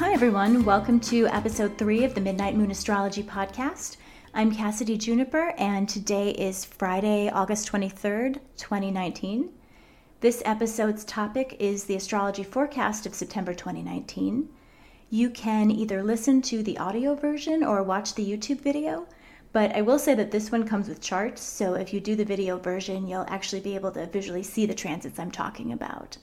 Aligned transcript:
Hi, 0.00 0.14
everyone. 0.14 0.64
Welcome 0.64 0.98
to 1.00 1.26
episode 1.26 1.76
three 1.76 2.04
of 2.04 2.14
the 2.14 2.22
Midnight 2.22 2.56
Moon 2.56 2.70
Astrology 2.70 3.22
Podcast. 3.22 3.98
I'm 4.32 4.50
Cassidy 4.50 4.96
Juniper, 4.96 5.52
and 5.58 5.86
today 5.86 6.30
is 6.30 6.64
Friday, 6.64 7.28
August 7.28 7.70
23rd, 7.70 8.38
2019. 8.56 9.50
This 10.22 10.42
episode's 10.46 11.04
topic 11.04 11.54
is 11.58 11.84
the 11.84 11.96
astrology 11.96 12.42
forecast 12.42 13.04
of 13.04 13.14
September 13.14 13.52
2019. 13.52 14.48
You 15.10 15.28
can 15.28 15.70
either 15.70 16.02
listen 16.02 16.40
to 16.42 16.62
the 16.62 16.78
audio 16.78 17.14
version 17.14 17.62
or 17.62 17.82
watch 17.82 18.14
the 18.14 18.24
YouTube 18.24 18.62
video, 18.62 19.06
but 19.52 19.76
I 19.76 19.82
will 19.82 19.98
say 19.98 20.14
that 20.14 20.30
this 20.30 20.50
one 20.50 20.66
comes 20.66 20.88
with 20.88 21.02
charts, 21.02 21.42
so 21.42 21.74
if 21.74 21.92
you 21.92 22.00
do 22.00 22.16
the 22.16 22.24
video 22.24 22.56
version, 22.56 23.06
you'll 23.06 23.26
actually 23.28 23.60
be 23.60 23.74
able 23.74 23.90
to 23.90 24.06
visually 24.06 24.44
see 24.44 24.64
the 24.64 24.72
transits 24.72 25.18
I'm 25.18 25.30
talking 25.30 25.74
about. 25.74 26.16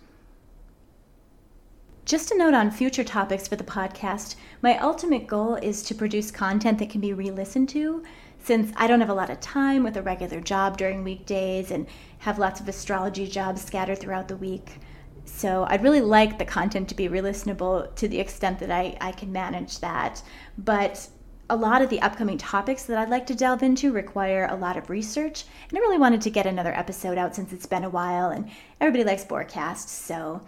Just 2.07 2.31
a 2.31 2.37
note 2.37 2.53
on 2.53 2.71
future 2.71 3.03
topics 3.03 3.49
for 3.49 3.57
the 3.57 3.65
podcast 3.65 4.37
my 4.61 4.77
ultimate 4.77 5.27
goal 5.27 5.55
is 5.55 5.83
to 5.83 5.93
produce 5.93 6.31
content 6.31 6.79
that 6.79 6.89
can 6.89 7.01
be 7.01 7.11
re 7.11 7.29
listened 7.29 7.67
to, 7.67 8.01
since 8.41 8.71
I 8.77 8.87
don't 8.87 9.01
have 9.01 9.09
a 9.09 9.13
lot 9.13 9.29
of 9.29 9.41
time 9.41 9.83
with 9.83 9.97
a 9.97 10.01
regular 10.01 10.39
job 10.39 10.77
during 10.77 11.03
weekdays 11.03 11.69
and 11.69 11.85
have 12.19 12.39
lots 12.39 12.61
of 12.61 12.69
astrology 12.69 13.27
jobs 13.27 13.61
scattered 13.61 13.99
throughout 13.99 14.29
the 14.29 14.37
week. 14.37 14.79
So 15.25 15.65
I'd 15.67 15.83
really 15.83 15.99
like 15.99 16.39
the 16.39 16.45
content 16.45 16.87
to 16.87 16.95
be 16.95 17.09
re 17.09 17.19
listenable 17.19 17.93
to 17.95 18.07
the 18.07 18.21
extent 18.21 18.59
that 18.59 18.71
I, 18.71 18.95
I 19.01 19.11
can 19.11 19.33
manage 19.33 19.81
that. 19.81 20.23
But 20.57 21.09
a 21.49 21.57
lot 21.57 21.81
of 21.81 21.89
the 21.89 22.01
upcoming 22.01 22.37
topics 22.37 22.83
that 22.83 22.97
I'd 22.97 23.09
like 23.09 23.27
to 23.27 23.35
delve 23.35 23.63
into 23.63 23.91
require 23.91 24.47
a 24.49 24.55
lot 24.55 24.77
of 24.77 24.89
research, 24.89 25.43
and 25.67 25.77
I 25.77 25.81
really 25.81 25.97
wanted 25.97 26.21
to 26.21 26.29
get 26.29 26.45
another 26.45 26.73
episode 26.73 27.17
out 27.17 27.35
since 27.35 27.51
it's 27.51 27.65
been 27.65 27.83
a 27.83 27.89
while 27.89 28.29
and 28.29 28.49
everybody 28.79 29.03
likes 29.03 29.25
forecasts. 29.25 29.91
So 29.91 30.41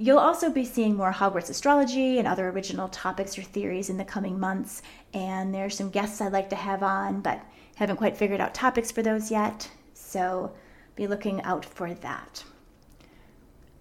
You'll 0.00 0.18
also 0.18 0.48
be 0.48 0.64
seeing 0.64 0.96
more 0.96 1.12
Hogwarts 1.12 1.50
astrology 1.50 2.18
and 2.18 2.26
other 2.26 2.48
original 2.48 2.88
topics 2.88 3.36
or 3.36 3.42
theories 3.42 3.90
in 3.90 3.98
the 3.98 4.04
coming 4.06 4.40
months, 4.40 4.80
and 5.12 5.54
there's 5.54 5.76
some 5.76 5.90
guests 5.90 6.22
I'd 6.22 6.32
like 6.32 6.48
to 6.48 6.56
have 6.56 6.82
on, 6.82 7.20
but 7.20 7.42
haven't 7.76 7.98
quite 7.98 8.16
figured 8.16 8.40
out 8.40 8.54
topics 8.54 8.90
for 8.90 9.02
those 9.02 9.30
yet, 9.30 9.70
so 9.92 10.54
be 10.96 11.06
looking 11.06 11.42
out 11.42 11.66
for 11.66 11.92
that. 11.92 12.42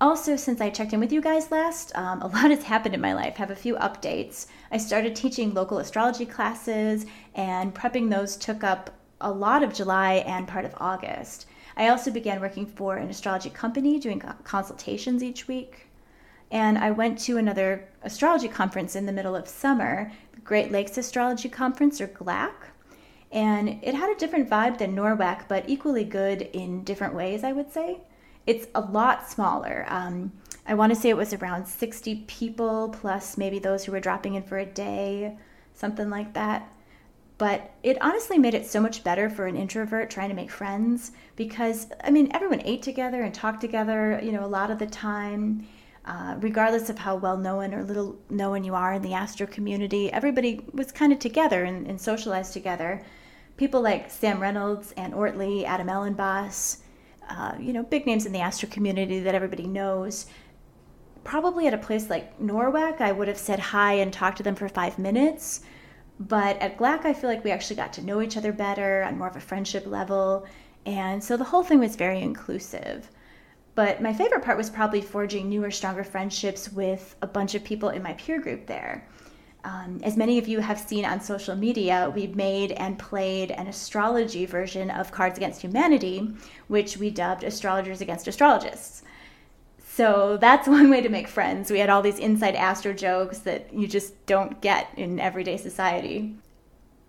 Also, 0.02 0.36
since 0.36 0.59
I 0.59 0.70
checked 0.70 0.92
in 0.92 1.00
with 1.00 1.14
you 1.14 1.22
guys 1.22 1.52
last, 1.52 1.95
um, 1.95 2.22
a 2.22 2.28
lot 2.36 2.52
has 2.52 2.64
happened 2.64 2.95
in 2.95 3.00
my 3.00 3.14
life. 3.14 3.38
Have 3.38 3.52
a 3.52 3.56
few 3.56 3.75
updates. 3.75 4.47
I 4.73 4.78
started 4.78 5.16
teaching 5.16 5.53
local 5.53 5.78
astrology 5.78 6.25
classes, 6.25 7.06
and 7.34 7.73
prepping 7.73 8.09
those 8.09 8.36
took 8.36 8.62
up 8.62 8.90
a 9.22 9.31
lot 9.31 9.64
of 9.64 9.73
July 9.73 10.16
and 10.16 10.50
part 10.50 10.66
of 10.66 10.75
August. 10.81 11.45
I 11.78 11.88
also 11.88 12.12
began 12.12 12.42
working 12.42 12.66
for 12.66 12.97
an 12.97 13.09
astrology 13.09 13.52
company 13.52 14.00
doing 14.00 14.22
consultations 14.44 15.23
each 15.23 15.47
week. 15.47 15.86
And 16.52 16.78
I 16.78 16.92
went 16.92 17.19
to 17.19 17.38
another 17.38 17.88
astrology 18.03 18.47
conference 18.47 18.95
in 18.95 19.05
the 19.05 19.11
middle 19.11 19.36
of 19.36 19.47
summer, 19.47 20.11
Great 20.44 20.72
Lakes 20.72 20.97
Astrology 20.97 21.50
Conference, 21.50 22.02
or 22.02 22.08
GLAC. 22.08 22.53
And 23.31 23.80
it 23.83 23.94
had 23.94 24.09
a 24.09 24.17
different 24.17 24.50
vibe 24.50 24.80
than 24.80 24.95
NORWAC, 24.95 25.47
but 25.47 25.69
equally 25.69 26.03
good 26.03 26.41
in 26.53 26.83
different 26.83 27.14
ways, 27.14 27.44
I 27.44 27.52
would 27.52 27.72
say. 27.72 28.02
It's 28.47 28.67
a 28.73 28.81
lot 28.81 29.30
smaller. 29.30 29.86
Um, 29.88 30.31
I 30.66 30.73
want 30.73 30.91
to 30.91 31.00
say 31.00 31.09
it 31.09 31.17
was 31.17 31.34
around 31.34 31.68
60 31.68 32.23
people, 32.28 32.90
plus 32.90 33.38
maybe 33.38 33.59
those 33.59 33.85
who 33.85 33.91
were 33.91 34.00
dropping 34.00 34.34
in 34.35 34.44
for 34.44 34.57
a 34.57 34.66
day, 34.66 35.38
something 35.75 36.09
like 36.09 36.34
that. 36.34 36.72
But 37.38 37.72
it 37.84 38.02
honestly 38.02 38.38
made 38.38 38.53
it 38.53 38.66
so 38.66 38.81
much 38.81 39.03
better 39.03 39.29
for 39.29 39.46
an 39.46 39.56
introvert 39.56 40.09
trying 40.09 40.29
to 40.29 40.35
make 40.35 40.52
friends 40.52 41.12
because, 41.35 41.88
I 42.03 42.12
mean, 42.12 42.29
everyone 42.34 42.62
ate 42.66 42.81
together 42.81 43.22
and 43.22 43.34
talked 43.34 43.62
together, 43.62 44.19
you 44.22 44.31
know, 44.31 44.44
a 44.44 44.47
lot 44.47 44.72
of 44.72 44.79
the 44.79 44.88
time 44.88 45.66
uh, 46.09 46.36
regardless 46.40 46.90
of 46.90 46.97
how 46.97 47.16
well 47.16 47.38
known 47.38 47.72
or 47.72 47.84
little 47.84 48.18
known 48.31 48.64
you 48.64 48.74
are 48.74 48.94
in 48.94 49.02
the 49.03 49.14
astro 49.14 49.46
community, 49.46 50.12
everybody 50.12 50.59
was 50.74 50.92
kind 50.92 51.14
of 51.14 51.20
together 51.20 51.66
and, 51.66 51.86
and 51.86 52.02
socialized 52.02 52.52
together. 52.52 53.03
People 53.58 53.81
like 53.81 54.09
Sam 54.09 54.42
Reynolds, 54.42 54.92
Anne 54.94 55.12
Ortelee, 55.12 55.66
Adam 55.66 55.88
Elenbaas, 55.88 56.78
uh, 57.30 57.53
you 57.59 57.74
know, 57.74 57.84
big 57.84 58.08
names 58.08 58.25
in 58.25 58.31
the 58.31 58.40
astro 58.40 58.68
community 58.70 59.20
that 59.20 59.36
everybody 59.36 59.68
knows. 59.68 60.25
Probably 61.24 61.68
at 61.68 61.75
a 61.75 61.78
place 61.78 62.09
like 62.09 62.40
NORWAC, 62.40 63.02
I 63.02 63.12
would 63.12 63.28
have 63.28 63.38
said 63.38 63.59
hi 63.59 63.94
and 63.94 64.12
talked 64.12 64.38
to 64.38 64.44
them 64.44 64.56
for 64.56 64.68
five 64.68 64.97
minutes. 64.97 65.62
But 66.20 66.58
at 66.58 66.80
GLAC, 66.80 67.06
I 67.06 67.14
feel 67.14 67.30
like 67.30 67.44
we 67.44 67.52
actually 67.52 67.76
got 67.76 67.94
to 67.94 68.03
know 68.03 68.20
each 68.20 68.36
other 68.36 68.52
better 68.52 69.03
on 69.03 69.20
more 69.20 69.28
of 69.28 69.36
a 69.36 69.40
friendship 69.40 69.86
level. 69.86 70.47
And 70.88 71.24
so 71.24 71.38
the 71.38 71.44
whole 71.44 71.62
thing 71.64 71.80
was 71.80 71.96
very 71.96 72.20
inclusive. 72.20 73.12
But 73.79 74.01
my 74.01 74.12
favorite 74.12 74.44
part 74.44 74.57
was 74.57 74.69
probably 74.69 75.00
forging 75.00 75.47
newer, 75.47 75.72
stronger 75.72 76.03
friendships 76.03 76.69
with 76.69 77.16
a 77.22 77.28
bunch 77.28 77.56
of 77.56 77.63
people 77.63 77.88
in 77.88 78.03
my 78.03 78.12
peer 78.16 78.38
group 78.38 78.66
there. 78.66 79.07
Um, 79.63 80.01
as 80.03 80.17
many 80.17 80.38
of 80.38 80.50
you 80.50 80.59
have 80.59 80.78
seen 80.78 81.06
on 81.06 81.22
social 81.22 81.56
media, 81.56 82.12
we 82.13 82.28
made 82.28 82.73
and 82.73 83.00
played 83.00 83.51
an 83.51 83.67
astrology 83.67 84.45
version 84.45 84.91
of 84.91 85.13
Cards 85.13 85.38
Against 85.38 85.62
Humanity, 85.62 86.29
which 86.67 86.97
we 86.97 87.09
dubbed 87.09 87.45
Astrologers 87.45 88.01
Against 88.01 88.28
Astrologists. 88.28 89.03
So 89.88 90.35
that's 90.41 90.67
one 90.78 90.90
way 90.90 91.00
to 91.00 91.07
make 91.07 91.29
friends. 91.29 91.72
We 91.72 91.79
had 91.79 91.90
all 91.90 92.01
these 92.01 92.19
inside 92.19 92.56
astro 92.56 92.91
jokes 92.91 93.38
that 93.40 93.73
you 93.73 93.88
just 93.88 94.25
don't 94.25 94.59
get 94.59 94.90
in 94.97 95.22
everyday 95.22 95.56
society. 95.56 96.35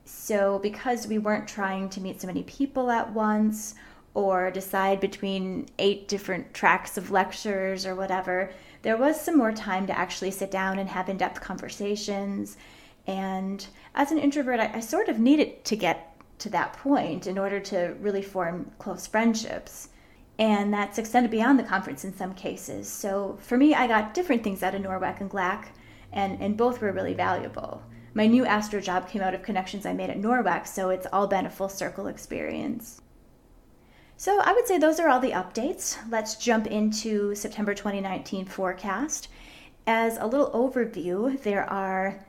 So, 0.05 0.61
because 0.61 1.09
we 1.09 1.19
weren't 1.19 1.49
trying 1.49 1.89
to 1.89 2.01
meet 2.01 2.21
so 2.21 2.29
many 2.29 2.45
people 2.45 2.93
at 2.93 3.13
once, 3.13 3.75
or 4.15 4.51
decide 4.51 5.01
between 5.01 5.69
eight 5.79 6.09
different 6.09 6.53
tracks 6.53 6.97
of 6.97 7.11
lectures 7.11 7.87
or 7.87 7.95
whatever, 7.95 8.51
there 8.83 8.97
was 8.97 9.21
some 9.21 9.37
more 9.37 9.53
time 9.53 9.87
to 9.87 9.97
actually 9.97 10.31
sit 10.31 10.51
down 10.51 10.79
and 10.79 10.89
have 10.89 11.09
in 11.09 11.17
depth 11.17 11.41
conversations. 11.41 12.57
And 13.07 13.67
as 13.95 14.11
an 14.11 14.19
introvert, 14.19 14.61
I, 14.61 14.73
I, 14.75 14.81
sort 14.81 15.09
of 15.09 15.19
needed 15.19 15.65
to 15.67 15.77
get 15.77 16.17
to 16.39 16.51
that 16.51 16.73
point 16.75 17.27
in 17.27 17.39
order 17.39 17.61
to 17.61 17.95
really 18.01 18.23
form 18.23 18.71
close 18.79 19.07
friendships. 19.07 19.91
And 20.39 20.73
that's 20.73 20.99
extended 20.99 21.31
beyond 21.31 21.59
the 21.59 21.65
conference 21.65 22.05
in 22.05 22.17
some 22.17 22.35
cases. 22.35 22.89
So 22.89 23.39
for 23.43 23.59
me, 23.59 23.75
I 23.75 23.87
got 23.87 24.15
different 24.15 24.43
things 24.43 24.63
out 24.63 24.75
of 24.75 24.81
NORWAC 24.81 25.21
and 25.21 25.31
GLAC, 25.31 25.67
and, 26.13 26.41
and 26.41 26.57
both 26.57 26.81
were 26.81 26.93
really 26.93 27.15
valuable. 27.15 27.83
My 28.15 28.27
new 28.27 28.45
Astro 28.45 28.81
job 28.81 29.09
came 29.09 29.23
out 29.23 29.35
of 29.35 29.43
connections 29.43 29.87
I 29.87 29.93
made 29.93 30.11
at 30.11 30.21
NORWAC, 30.21 30.67
so 30.67 30.89
it's 30.89 31.07
all 31.13 31.27
been 31.27 31.47
a 31.47 31.51
full 31.51 31.69
circle 31.69 32.07
experience. 32.07 33.00
So 34.21 34.39
I 34.39 34.53
would 34.53 34.67
say 34.67 34.77
those 34.77 35.01
are 35.01 35.09
all 35.09 35.19
the 35.19 35.31
updates. 35.31 35.97
Let's 36.11 36.37
jump 36.37 36.67
into 36.67 37.35
September 37.35 37.73
2019 37.73 38.45
forecast. 38.45 39.29
As 39.87 40.19
a 40.19 40.27
little 40.27 40.51
overview, 40.51 41.43
there 41.43 41.65
are 41.65 42.23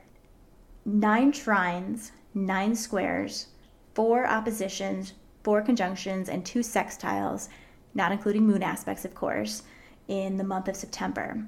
nine 0.86 1.32
trines, 1.32 2.12
nine 2.32 2.74
squares, 2.76 3.48
four 3.92 4.26
oppositions, 4.26 5.12
four 5.44 5.60
conjunctions, 5.60 6.30
and 6.30 6.46
two 6.46 6.60
sextiles, 6.60 7.50
not 7.92 8.10
including 8.10 8.46
moon 8.46 8.62
aspects, 8.62 9.04
of 9.04 9.14
course, 9.14 9.62
in 10.08 10.38
the 10.38 10.44
month 10.44 10.68
of 10.68 10.76
September. 10.76 11.44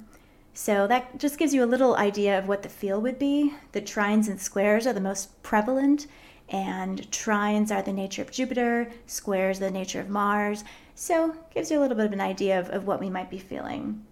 So 0.52 0.86
that 0.88 1.18
just 1.18 1.38
gives 1.38 1.54
you 1.54 1.64
a 1.64 1.72
little 1.74 1.96
idea 1.96 2.38
of 2.38 2.48
what 2.48 2.62
the 2.62 2.68
feel 2.68 3.00
would 3.00 3.18
be. 3.18 3.54
The 3.72 3.80
trines 3.80 4.28
and 4.28 4.38
squares 4.38 4.86
are 4.86 4.92
the 4.92 5.00
most 5.00 5.42
prevalent, 5.42 6.06
and 6.48 7.10
trines 7.10 7.70
are 7.70 7.82
the 7.82 7.92
nature 7.92 8.22
of 8.22 8.30
Jupiter, 8.30 8.90
squares 9.06 9.58
the 9.58 9.70
nature 9.70 10.00
of 10.00 10.08
Mars. 10.08 10.64
So 10.94 11.34
gives 11.54 11.70
you 11.70 11.78
a 11.78 11.80
little 11.80 11.96
bit 11.96 12.06
of 12.06 12.12
an 12.12 12.20
idea 12.20 12.58
of, 12.58 12.68
of 12.70 12.86
what 12.86 13.00
we 13.00 13.10
might 13.10 13.30
be 13.30 13.38
feeling. 13.38 14.04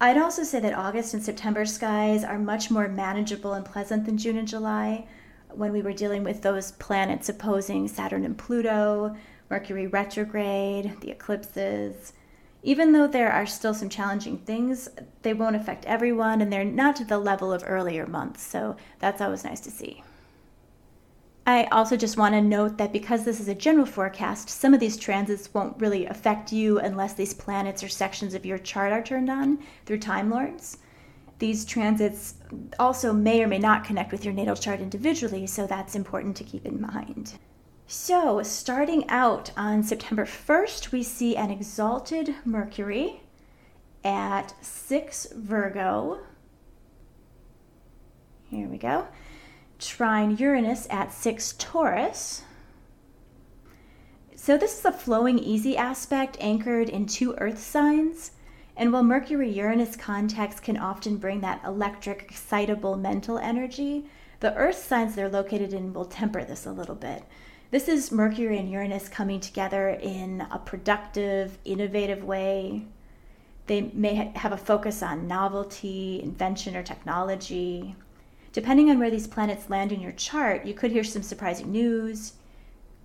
I'd 0.00 0.18
also 0.18 0.42
say 0.42 0.60
that 0.60 0.74
August 0.74 1.14
and 1.14 1.22
September 1.22 1.64
skies 1.64 2.24
are 2.24 2.38
much 2.38 2.70
more 2.70 2.88
manageable 2.88 3.54
and 3.54 3.64
pleasant 3.64 4.04
than 4.04 4.18
June 4.18 4.36
and 4.36 4.48
July 4.48 5.06
when 5.50 5.72
we 5.72 5.82
were 5.82 5.92
dealing 5.92 6.24
with 6.24 6.42
those 6.42 6.72
planets 6.72 7.28
opposing 7.28 7.86
Saturn 7.86 8.24
and 8.24 8.36
Pluto, 8.36 9.16
Mercury 9.50 9.86
retrograde, 9.86 11.00
the 11.00 11.10
eclipses. 11.10 12.12
Even 12.62 12.92
though 12.92 13.06
there 13.06 13.30
are 13.30 13.46
still 13.46 13.74
some 13.74 13.88
challenging 13.88 14.38
things, 14.38 14.88
they 15.22 15.34
won't 15.34 15.54
affect 15.54 15.84
everyone 15.84 16.40
and 16.40 16.52
they're 16.52 16.64
not 16.64 16.96
to 16.96 17.04
the 17.04 17.18
level 17.18 17.52
of 17.52 17.62
earlier 17.66 18.06
months, 18.06 18.42
so 18.42 18.76
that's 18.98 19.20
always 19.20 19.44
nice 19.44 19.60
to 19.60 19.70
see. 19.70 20.02
I 21.46 21.64
also 21.64 21.96
just 21.96 22.16
want 22.16 22.34
to 22.34 22.40
note 22.40 22.78
that 22.78 22.92
because 22.92 23.24
this 23.24 23.38
is 23.38 23.48
a 23.48 23.54
general 23.54 23.84
forecast, 23.84 24.48
some 24.48 24.72
of 24.72 24.80
these 24.80 24.96
transits 24.96 25.52
won't 25.52 25.78
really 25.78 26.06
affect 26.06 26.52
you 26.52 26.78
unless 26.78 27.12
these 27.12 27.34
planets 27.34 27.82
or 27.82 27.88
sections 27.88 28.32
of 28.32 28.46
your 28.46 28.56
chart 28.56 28.92
are 28.92 29.02
turned 29.02 29.28
on 29.28 29.58
through 29.84 29.98
Time 29.98 30.30
Lords. 30.30 30.78
These 31.40 31.66
transits 31.66 32.34
also 32.78 33.12
may 33.12 33.42
or 33.42 33.46
may 33.46 33.58
not 33.58 33.84
connect 33.84 34.10
with 34.10 34.24
your 34.24 34.32
natal 34.32 34.56
chart 34.56 34.80
individually, 34.80 35.46
so 35.46 35.66
that's 35.66 35.94
important 35.94 36.34
to 36.38 36.44
keep 36.44 36.64
in 36.64 36.80
mind. 36.80 37.34
So, 37.86 38.42
starting 38.42 39.06
out 39.10 39.50
on 39.54 39.82
September 39.82 40.24
1st, 40.24 40.92
we 40.92 41.02
see 41.02 41.36
an 41.36 41.50
exalted 41.50 42.34
Mercury 42.46 43.20
at 44.02 44.54
6 44.64 45.26
Virgo. 45.34 46.20
Here 48.48 48.66
we 48.66 48.78
go 48.78 49.08
trine 49.86 50.36
Uranus 50.36 50.86
at 50.90 51.12
6 51.12 51.54
Taurus. 51.58 52.42
So, 54.34 54.58
this 54.58 54.78
is 54.78 54.84
a 54.84 54.92
flowing, 54.92 55.38
easy 55.38 55.76
aspect 55.76 56.36
anchored 56.40 56.88
in 56.88 57.06
two 57.06 57.34
earth 57.38 57.58
signs. 57.58 58.32
And 58.76 58.92
while 58.92 59.04
Mercury 59.04 59.50
Uranus 59.50 59.96
contacts 59.96 60.58
can 60.58 60.76
often 60.76 61.16
bring 61.16 61.40
that 61.40 61.62
electric, 61.64 62.22
excitable 62.22 62.96
mental 62.96 63.38
energy, 63.38 64.06
the 64.40 64.54
Earth 64.56 64.76
signs 64.76 65.14
they're 65.14 65.28
located 65.28 65.72
in 65.72 65.92
will 65.92 66.04
temper 66.04 66.44
this 66.44 66.66
a 66.66 66.72
little 66.72 66.96
bit. 66.96 67.22
This 67.70 67.88
is 67.88 68.12
Mercury 68.12 68.58
and 68.58 68.70
Uranus 68.70 69.08
coming 69.08 69.40
together 69.40 69.90
in 69.90 70.46
a 70.50 70.58
productive, 70.58 71.56
innovative 71.64 72.24
way. 72.24 72.84
They 73.66 73.90
may 73.94 74.32
have 74.34 74.52
a 74.52 74.56
focus 74.56 75.02
on 75.02 75.26
novelty, 75.26 76.20
invention, 76.22 76.76
or 76.76 76.82
technology. 76.82 77.96
Depending 78.54 78.88
on 78.88 79.00
where 79.00 79.10
these 79.10 79.26
planets 79.26 79.68
land 79.68 79.90
in 79.90 80.00
your 80.00 80.12
chart, 80.12 80.64
you 80.64 80.74
could 80.74 80.92
hear 80.92 81.02
some 81.02 81.24
surprising 81.24 81.72
news. 81.72 82.34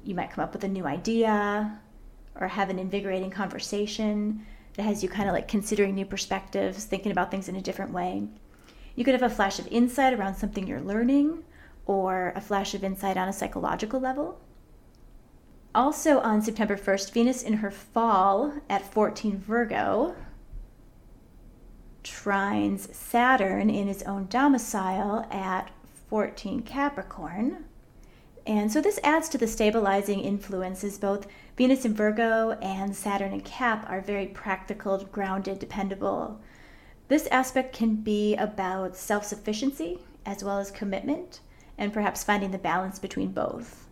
You 0.04 0.14
might 0.14 0.30
come 0.30 0.44
up 0.44 0.54
with 0.54 0.64
a 0.64 0.68
new 0.68 0.86
idea 0.86 1.80
or 2.40 2.48
have 2.48 2.70
an 2.70 2.78
invigorating 2.78 3.32
conversation 3.32 4.46
that 4.76 4.84
has 4.84 5.02
you 5.02 5.10
kind 5.10 5.28
of 5.28 5.34
like 5.34 5.48
considering 5.48 5.96
new 5.96 6.06
perspectives, 6.06 6.86
thinking 6.86 7.12
about 7.12 7.32
things 7.32 7.50
in 7.50 7.56
a 7.56 7.64
different 7.64 7.92
way. 7.92 8.28
You 8.94 9.04
could 9.04 9.16
have 9.16 9.24
a 9.24 9.36
flash 9.36 9.58
of 9.58 9.66
insight 9.70 10.14
around 10.14 10.36
something 10.36 10.68
you're 10.68 10.82
learning 10.82 11.44
or 11.88 12.32
a 12.36 12.42
flash 12.42 12.76
of 12.76 12.84
insight 12.84 13.18
on 13.18 13.28
a 13.28 13.34
psychological 13.34 14.00
level. 14.00 14.40
Also 15.74 16.20
on 16.20 16.44
September 16.44 16.78
1st, 16.78 17.12
Venus 17.12 17.42
in 17.42 17.54
her 17.54 17.72
fall 17.72 18.54
at 18.70 18.94
14 18.94 19.40
Virgo 19.40 20.16
trines 22.24 22.94
Saturn 22.94 23.70
in 23.70 23.88
his 23.88 24.04
own 24.04 24.28
domicile 24.30 25.26
at 25.32 25.72
14 26.10 26.62
Capricorn. 26.64 27.66
And 28.46 28.72
so 28.72 28.82
this 28.82 29.00
adds 29.04 29.30
to 29.30 29.38
the 29.38 29.48
stabilizing 29.48 30.22
influences. 30.22 30.98
Both 30.98 31.28
Venus 31.56 31.86
in 31.86 31.94
Virgo 31.94 32.52
and 32.62 32.96
Saturn 32.96 33.32
in 33.32 33.42
Cap 33.42 33.86
are 33.90 34.02
very 34.02 34.28
practical, 34.28 34.98
grounded, 35.12 35.60
dependable. 35.60 36.40
This 37.08 37.28
aspect 37.28 37.76
can 37.76 37.96
be 37.96 38.36
about 38.36 38.98
self 38.98 39.24
sufficiency 39.26 40.00
as 40.26 40.44
well 40.44 40.60
as 40.60 40.72
commitment, 40.72 41.40
and 41.78 41.94
perhaps 41.94 42.24
finding 42.24 42.52
the 42.52 42.58
balance 42.58 43.00
between 43.00 43.32
both. 43.32 43.88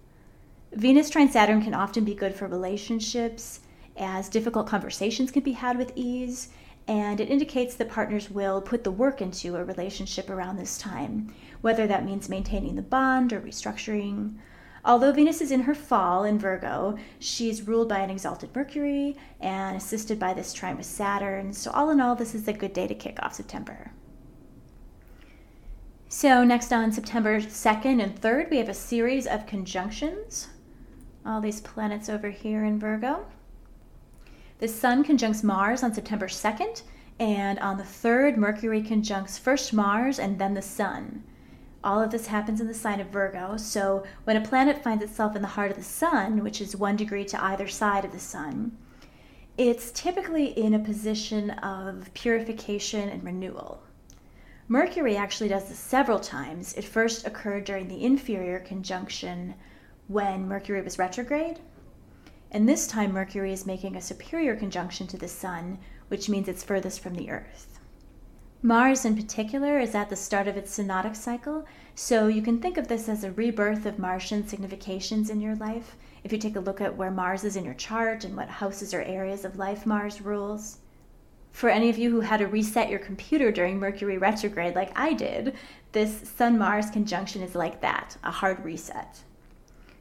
Venus 0.74 1.10
trine 1.10 1.32
Saturn 1.32 1.62
can 1.62 1.74
often 1.74 2.04
be 2.04 2.14
good 2.14 2.36
for 2.36 2.48
relationships, 2.48 3.62
as 3.96 4.30
difficult 4.30 4.68
conversations 4.68 5.32
can 5.32 5.44
be 5.44 5.54
had 5.54 5.78
with 5.78 5.94
ease, 5.96 6.50
and 6.88 7.20
it 7.20 7.30
indicates 7.30 7.76
that 7.76 7.90
partners 7.90 8.30
will 8.30 8.62
put 8.62 8.84
the 8.84 8.92
work 8.92 9.22
into 9.22 9.56
a 9.56 9.64
relationship 9.64 10.30
around 10.30 10.58
this 10.58 10.78
time, 10.78 11.34
whether 11.62 11.88
that 11.88 12.06
means 12.06 12.30
maintaining 12.30 12.76
the 12.76 12.82
bond 12.82 13.34
or 13.34 13.42
restructuring. 13.42 14.36
Although 14.86 15.12
Venus 15.12 15.42
is 15.42 15.52
in 15.52 15.62
her 15.62 15.76
fall 15.76 16.24
in 16.24 16.40
Virgo, 16.40 16.98
she's 17.20 17.68
ruled 17.68 17.90
by 17.90 18.00
an 18.00 18.10
exalted 18.10 18.56
Mercury 18.56 19.18
and 19.40 19.76
assisted 19.76 20.18
by 20.18 20.34
this 20.34 20.54
trine 20.54 20.78
with 20.78 20.86
Saturn. 20.86 21.52
So, 21.54 21.72
all 21.72 21.90
in 21.90 22.00
all, 22.00 22.16
this 22.16 22.34
is 22.34 22.48
a 22.48 22.54
good 22.54 22.74
day 22.74 22.88
to 22.88 22.96
kick 22.96 23.20
off 23.22 23.34
September. 23.34 23.92
So, 26.08 26.46
next 26.46 26.72
on 26.72 26.94
September 26.94 27.42
2nd 27.42 28.02
and 28.02 28.22
3rd, 28.22 28.50
we 28.50 28.58
have 28.58 28.70
a 28.70 28.74
series 28.74 29.28
of 29.28 29.46
conjunctions 29.46 30.48
all 31.28 31.42
these 31.42 31.60
planets 31.60 32.08
over 32.08 32.30
here 32.30 32.64
in 32.64 32.80
Virgo. 32.80 33.26
The 34.60 34.68
Sun 34.68 35.04
conjuncts 35.04 35.44
Mars 35.44 35.84
on 35.84 35.94
September 35.94 36.28
2nd, 36.28 36.82
and 37.20 37.60
on 37.60 37.78
the 37.78 37.84
3rd, 37.84 38.38
Mercury 38.38 38.82
conjuncts 38.82 39.38
first 39.38 39.72
Mars 39.72 40.18
and 40.18 40.40
then 40.40 40.56
the 40.56 40.64
Sun. 40.64 41.24
All 41.84 42.02
of 42.02 42.10
this 42.10 42.26
happens 42.26 42.60
in 42.60 42.66
the 42.66 42.74
sign 42.74 43.00
of 43.00 43.10
Virgo, 43.10 43.58
so 43.58 44.04
when 44.24 44.36
a 44.36 44.42
planet 44.42 44.84
finds 44.84 45.04
itself 45.04 45.36
in 45.36 45.44
the 45.44 45.48
heart 45.50 45.70
of 45.70 45.78
the 45.78 45.84
Sun, 45.84 46.44
which 46.44 46.60
is 46.60 46.76
one 46.76 46.96
degree 46.96 47.24
to 47.26 47.44
either 47.44 47.68
side 47.68 48.04
of 48.04 48.12
the 48.12 48.20
Sun, 48.20 48.76
it's 49.60 49.92
typically 49.92 50.48
in 50.58 50.74
a 50.74 50.80
position 50.80 51.52
of 51.52 52.12
purification 52.16 53.10
and 53.10 53.24
renewal. 53.24 53.84
Mercury 54.68 55.16
actually 55.16 55.50
does 55.50 55.70
this 55.70 55.78
several 55.78 56.20
times. 56.20 56.74
It 56.74 56.84
first 56.84 57.28
occurred 57.28 57.64
during 57.64 57.88
the 57.88 58.04
inferior 58.04 58.60
conjunction 58.60 59.54
when 60.08 60.48
Mercury 60.48 60.82
was 60.82 60.98
retrograde. 60.98 61.60
And 62.52 62.68
this 62.68 62.88
time, 62.88 63.12
Mercury 63.12 63.52
is 63.52 63.66
making 63.66 63.96
a 63.96 64.02
superior 64.02 64.56
conjunction 64.56 65.08
to 65.08 65.18
the 65.18 65.28
Sun, 65.28 65.80
which 66.08 66.30
means 66.30 66.48
it's 66.48 66.64
furthest 66.64 67.02
from 67.02 67.16
the 67.16 67.30
Earth. 67.30 67.80
Mars, 68.62 69.06
in 69.06 69.16
particular, 69.16 69.78
is 69.80 69.94
at 69.94 70.10
the 70.10 70.16
start 70.16 70.48
of 70.48 70.58
its 70.58 70.76
synodic 70.76 71.16
cycle, 71.16 71.66
so 71.94 72.28
you 72.28 72.42
can 72.42 72.60
think 72.60 72.78
of 72.78 72.88
this 72.88 73.08
as 73.08 73.24
a 73.24 73.32
rebirth 73.32 73.86
of 73.86 74.00
Martian 74.00 74.48
significations 74.48 75.30
in 75.30 75.42
your 75.42 75.56
life. 75.56 75.96
If 76.24 76.32
you 76.32 76.38
take 76.40 76.56
a 76.56 76.62
look 76.62 76.82
at 76.82 76.98
where 76.98 77.12
Mars 77.12 77.44
is 77.44 77.56
in 77.56 77.66
your 77.66 77.76
chart 77.76 78.24
and 78.24 78.36
what 78.36 78.50
houses 78.50 78.94
or 78.94 79.02
areas 79.02 79.46
of 79.46 79.58
life 79.58 79.86
Mars 79.86 80.22
rules. 80.22 80.80
For 81.52 81.70
any 81.70 81.90
of 81.90 81.98
you 81.98 82.12
who 82.12 82.22
had 82.22 82.38
to 82.38 82.48
reset 82.48 82.90
your 82.90 83.00
computer 83.00 83.52
during 83.52 83.80
Mercury 83.80 84.18
retrograde, 84.18 84.76
like 84.76 84.98
I 84.98 85.14
did, 85.14 85.56
this 85.92 86.30
Sun 86.30 86.58
Mars 86.58 86.90
conjunction 86.90 87.42
is 87.42 87.56
like 87.56 87.82
that 87.82 88.18
a 88.24 88.32
hard 88.32 88.64
reset. 88.64 89.24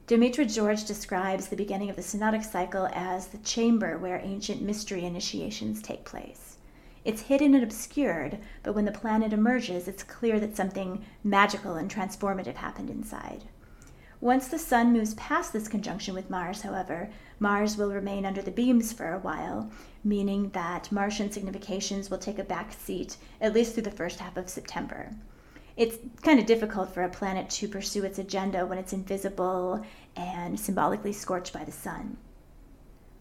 Demetra 0.06 0.46
George 0.46 0.84
describes 0.84 1.48
the 1.48 1.56
beginning 1.56 1.90
of 1.90 1.96
the 1.96 2.02
synodic 2.02 2.44
cycle 2.44 2.88
as 2.92 3.26
the 3.26 3.38
chamber 3.38 3.98
where 3.98 4.20
ancient 4.22 4.62
mystery 4.62 5.04
initiations 5.04 5.82
take 5.82 6.04
place. 6.04 6.58
It's 7.04 7.22
hidden 7.22 7.56
and 7.56 7.64
obscured, 7.64 8.38
but 8.62 8.72
when 8.72 8.84
the 8.84 8.92
planet 8.92 9.32
emerges, 9.32 9.88
it's 9.88 10.04
clear 10.04 10.38
that 10.38 10.56
something 10.56 11.04
magical 11.24 11.74
and 11.74 11.90
transformative 11.90 12.54
happened 12.54 12.88
inside. 12.88 13.46
Once 14.20 14.46
the 14.46 14.60
Sun 14.60 14.92
moves 14.92 15.14
past 15.14 15.52
this 15.52 15.66
conjunction 15.66 16.14
with 16.14 16.30
Mars, 16.30 16.62
however, 16.62 17.10
Mars 17.40 17.76
will 17.76 17.92
remain 17.92 18.24
under 18.24 18.42
the 18.42 18.52
beams 18.52 18.92
for 18.92 19.12
a 19.12 19.18
while, 19.18 19.72
meaning 20.04 20.50
that 20.50 20.92
Martian 20.92 21.32
significations 21.32 22.10
will 22.10 22.18
take 22.18 22.38
a 22.38 22.44
back 22.44 22.72
seat 22.72 23.16
at 23.40 23.52
least 23.52 23.74
through 23.74 23.82
the 23.82 23.90
first 23.90 24.20
half 24.20 24.36
of 24.36 24.48
September 24.48 25.10
it's 25.76 25.98
kind 26.22 26.40
of 26.40 26.46
difficult 26.46 26.92
for 26.92 27.02
a 27.02 27.08
planet 27.08 27.50
to 27.50 27.68
pursue 27.68 28.04
its 28.04 28.18
agenda 28.18 28.64
when 28.64 28.78
it's 28.78 28.92
invisible 28.92 29.84
and 30.16 30.58
symbolically 30.58 31.12
scorched 31.12 31.52
by 31.52 31.64
the 31.64 31.72
sun. 31.72 32.16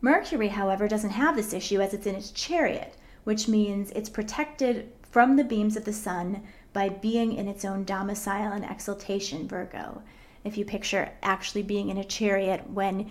Mercury, 0.01 0.49
however, 0.49 0.87
doesn't 0.87 1.09
have 1.09 1.35
this 1.35 1.53
issue 1.53 1.81
as 1.81 1.93
it's 1.93 2.05
in 2.05 2.15
its 2.15 2.31
chariot, 2.31 2.95
which 3.23 3.47
means 3.47 3.91
it's 3.91 4.09
protected 4.09 4.91
from 5.01 5.35
the 5.35 5.43
beams 5.43 5.75
of 5.75 5.85
the 5.85 5.93
sun 5.93 6.43
by 6.73 6.89
being 6.89 7.33
in 7.33 7.47
its 7.47 7.65
own 7.65 7.83
domicile 7.83 8.51
and 8.51 8.63
exaltation, 8.65 9.47
Virgo. 9.47 10.01
If 10.43 10.57
you 10.57 10.63
picture 10.63 11.11
actually 11.23 11.63
being 11.63 11.89
in 11.89 11.97
a 11.97 12.03
chariot 12.03 12.69
when 12.69 13.09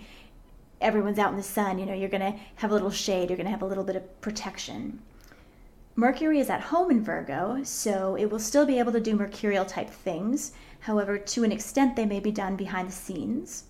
everyone's 0.79 1.19
out 1.19 1.31
in 1.31 1.37
the 1.37 1.43
sun, 1.43 1.79
you 1.79 1.85
know, 1.85 1.93
you're 1.93 2.09
going 2.09 2.33
to 2.33 2.39
have 2.55 2.71
a 2.71 2.73
little 2.73 2.91
shade, 2.91 3.29
you're 3.29 3.37
going 3.37 3.45
to 3.45 3.51
have 3.51 3.61
a 3.61 3.67
little 3.67 3.83
bit 3.83 3.95
of 3.95 4.21
protection. 4.21 5.01
Mercury 5.97 6.39
is 6.39 6.49
at 6.49 6.59
home 6.59 6.91
in 6.91 7.01
Virgo, 7.01 7.63
so 7.63 8.15
it 8.15 8.25
will 8.25 8.39
still 8.39 8.65
be 8.65 8.79
able 8.79 8.91
to 8.91 8.99
do 8.99 9.15
mercurial 9.15 9.63
type 9.63 9.89
things. 9.89 10.51
However, 10.81 11.17
to 11.17 11.43
an 11.45 11.53
extent, 11.53 11.95
they 11.95 12.05
may 12.05 12.19
be 12.19 12.31
done 12.31 12.57
behind 12.57 12.89
the 12.89 12.93
scenes. 12.93 13.63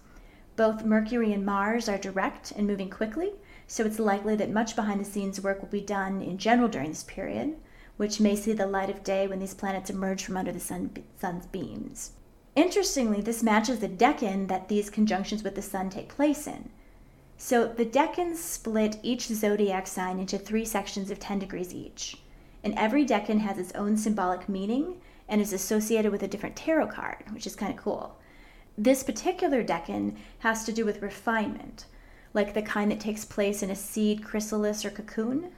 Both 0.56 0.84
Mercury 0.84 1.34
and 1.34 1.46
Mars 1.46 1.88
are 1.88 2.00
direct 2.00 2.50
and 2.50 2.66
moving 2.66 2.90
quickly, 2.90 3.34
so 3.68 3.86
it's 3.86 4.00
likely 4.00 4.36
that 4.38 4.50
much 4.50 4.76
behind 4.76 5.00
the 5.00 5.06
scenes 5.06 5.40
work 5.40 5.62
will 5.62 5.70
be 5.70 5.82
done 5.82 6.24
in 6.24 6.40
general 6.40 6.68
during 6.68 6.90
this 6.90 7.04
period, 7.04 7.58
which 7.98 8.20
may 8.20 8.36
see 8.36 8.54
the 8.54 8.66
light 8.66 8.90
of 8.90 9.04
day 9.04 9.28
when 9.28 9.38
these 9.38 9.54
planets 9.54 9.92
emerge 9.92 10.24
from 10.24 10.36
under 10.36 10.52
the 10.52 10.60
sun, 10.60 10.92
sun's 11.20 11.46
beams. 11.46 12.14
Interestingly, 12.56 13.22
this 13.22 13.44
matches 13.44 13.82
the 13.82 13.88
decan 13.88 14.48
that 14.48 14.68
these 14.68 14.90
conjunctions 14.90 15.44
with 15.44 15.54
the 15.54 15.62
sun 15.62 15.92
take 15.92 16.10
place 16.10 16.48
in. 16.48 16.72
So 17.38 17.68
the 17.68 17.86
decans 17.86 18.38
split 18.38 18.98
each 19.04 19.28
zodiac 19.28 19.88
sign 19.88 20.20
into 20.20 20.38
three 20.38 20.66
sections 20.66 21.12
of 21.12 21.20
10 21.20 21.40
degrees 21.40 21.74
each. 21.74 22.18
And 22.64 22.74
every 22.76 23.06
decan 23.06 23.40
has 23.40 23.58
its 23.58 23.74
own 23.74 23.98
symbolic 23.98 24.48
meaning 24.48 25.02
and 25.28 25.42
is 25.42 25.54
associated 25.54 26.12
with 26.12 26.24
a 26.24 26.28
different 26.28 26.56
tarot 26.56 26.88
card, 26.88 27.26
which 27.32 27.46
is 27.46 27.56
kind 27.56 27.72
of 27.72 27.78
cool. 27.78 28.18
This 28.78 29.04
particular 29.04 29.64
decan 29.64 30.16
has 30.40 30.64
to 30.66 30.74
do 30.74 30.86
with 30.86 31.02
refinement, 31.02 31.86
like 32.34 32.54
the 32.54 32.62
kind 32.62 32.92
that 32.92 33.00
takes 33.00 33.26
place 33.26 33.64
in 33.64 33.70
a 33.70 33.76
seed 33.76 34.24
chrysalis 34.24 34.84
or 34.84 34.90
cocoon, 34.90 35.52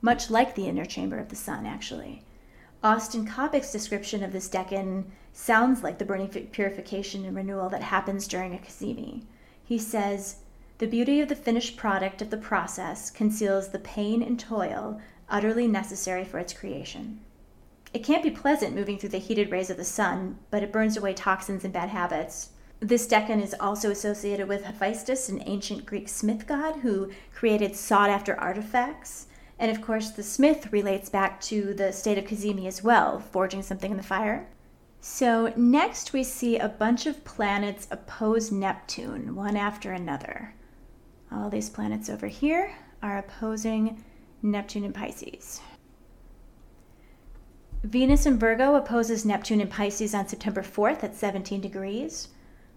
much 0.00 0.30
like 0.30 0.54
the 0.54 0.66
inner 0.66 0.84
chamber 0.84 1.18
of 1.18 1.28
the 1.28 1.36
sun, 1.36 1.66
actually. 1.66 2.22
Austin 2.82 3.26
Coppock's 3.26 3.72
description 3.72 4.22
of 4.22 4.32
this 4.32 4.48
decan 4.48 5.04
sounds 5.32 5.82
like 5.82 5.98
the 5.98 6.04
burning 6.04 6.28
purification 6.28 7.24
and 7.24 7.36
renewal 7.36 7.68
that 7.68 7.82
happens 7.82 8.28
during 8.28 8.54
a 8.54 8.58
cazimi. 8.58 9.22
He 9.64 9.78
says, 9.78 10.36
the 10.78 10.86
beauty 10.86 11.20
of 11.20 11.28
the 11.28 11.34
finished 11.34 11.76
product 11.76 12.20
of 12.20 12.28
the 12.28 12.36
process 12.36 13.10
conceals 13.10 13.68
the 13.68 13.78
pain 13.78 14.22
and 14.22 14.38
toil 14.38 15.00
utterly 15.28 15.66
necessary 15.66 16.22
for 16.22 16.38
its 16.38 16.52
creation. 16.52 17.20
It 17.94 18.04
can't 18.04 18.22
be 18.22 18.30
pleasant 18.30 18.74
moving 18.74 18.98
through 18.98 19.08
the 19.08 19.18
heated 19.18 19.50
rays 19.50 19.70
of 19.70 19.78
the 19.78 19.84
sun, 19.84 20.38
but 20.50 20.62
it 20.62 20.72
burns 20.72 20.98
away 20.98 21.14
toxins 21.14 21.64
and 21.64 21.72
bad 21.72 21.88
habits. 21.88 22.50
This 22.78 23.06
decan 23.08 23.42
is 23.42 23.54
also 23.58 23.90
associated 23.90 24.48
with 24.48 24.64
Hephaestus, 24.64 25.30
an 25.30 25.42
ancient 25.46 25.86
Greek 25.86 26.10
smith 26.10 26.46
god 26.46 26.76
who 26.76 27.10
created 27.34 27.74
sought 27.74 28.10
after 28.10 28.38
artifacts. 28.38 29.28
And 29.58 29.70
of 29.70 29.80
course, 29.80 30.10
the 30.10 30.22
smith 30.22 30.70
relates 30.72 31.08
back 31.08 31.40
to 31.42 31.72
the 31.72 31.90
state 31.90 32.18
of 32.18 32.26
Cazimi 32.26 32.66
as 32.66 32.84
well, 32.84 33.18
forging 33.18 33.62
something 33.62 33.92
in 33.92 33.96
the 33.96 34.02
fire. 34.02 34.46
So, 35.00 35.54
next 35.56 36.12
we 36.12 36.22
see 36.22 36.58
a 36.58 36.68
bunch 36.68 37.06
of 37.06 37.24
planets 37.24 37.88
oppose 37.90 38.52
Neptune, 38.52 39.34
one 39.34 39.56
after 39.56 39.92
another. 39.92 40.52
All 41.30 41.50
these 41.50 41.70
planets 41.70 42.08
over 42.08 42.28
here 42.28 42.72
are 43.02 43.18
opposing 43.18 44.04
Neptune 44.42 44.84
and 44.84 44.94
Pisces. 44.94 45.60
Venus 47.82 48.26
in 48.26 48.38
Virgo 48.38 48.74
opposes 48.74 49.24
Neptune 49.24 49.60
in 49.60 49.68
Pisces 49.68 50.14
on 50.14 50.26
September 50.26 50.62
4th 50.62 51.04
at 51.04 51.14
17 51.14 51.60
degrees. 51.60 52.28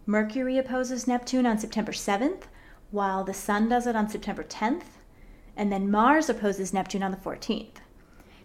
Mercury 0.06 0.58
opposes 0.58 1.08
Neptune 1.08 1.46
on 1.46 1.58
September 1.58 1.91
7th, 1.91 2.44
while 2.91 3.24
the 3.24 3.34
Sun 3.34 3.70
does 3.70 3.88
it 3.88 3.96
on 3.96 4.10
September 4.10 4.44
10th. 4.44 4.84
And 5.56 5.72
then 5.72 5.91
Mars 5.91 6.29
opposes 6.29 6.74
Neptune 6.74 7.03
on 7.03 7.12
the 7.12 7.18
14th. 7.18 7.77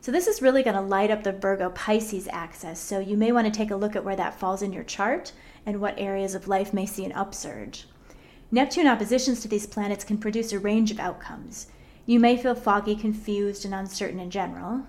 So 0.00 0.12
this 0.12 0.26
is 0.26 0.42
really 0.42 0.62
going 0.62 0.76
to 0.76 0.82
light 0.82 1.10
up 1.10 1.22
the 1.22 1.32
Virgo 1.32 1.70
Pisces 1.70 2.28
axis. 2.28 2.78
So 2.78 2.98
you 2.98 3.16
may 3.16 3.32
want 3.32 3.46
to 3.46 3.50
take 3.50 3.70
a 3.70 3.76
look 3.76 3.96
at 3.96 4.04
where 4.04 4.16
that 4.16 4.38
falls 4.38 4.60
in 4.60 4.72
your 4.72 4.84
chart 4.84 5.32
and 5.64 5.80
what 5.80 5.98
areas 5.98 6.34
of 6.34 6.48
life 6.48 6.74
may 6.74 6.84
see 6.84 7.04
an 7.06 7.12
upsurge. 7.12 7.86
Neptune 8.50 8.86
oppositions 8.86 9.40
to 9.40 9.48
these 9.48 9.66
planets 9.66 10.04
can 10.04 10.18
produce 10.18 10.52
a 10.52 10.58
range 10.58 10.90
of 10.90 11.00
outcomes. 11.00 11.68
You 12.06 12.20
may 12.20 12.36
feel 12.36 12.54
foggy, 12.54 12.94
confused, 12.94 13.64
and 13.64 13.74
uncertain 13.74 14.20
in 14.20 14.30
general. 14.30 14.82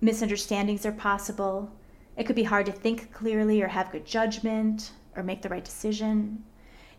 Misunderstandings 0.00 0.86
are 0.86 0.92
possible. 0.92 1.70
It 2.16 2.24
could 2.24 2.36
be 2.36 2.44
hard 2.44 2.66
to 2.66 2.72
think 2.72 3.12
clearly 3.12 3.62
or 3.62 3.68
have 3.68 3.92
good 3.92 4.06
judgment 4.06 4.92
or 5.14 5.22
make 5.22 5.42
the 5.42 5.48
right 5.48 5.64
decision. 5.64 6.44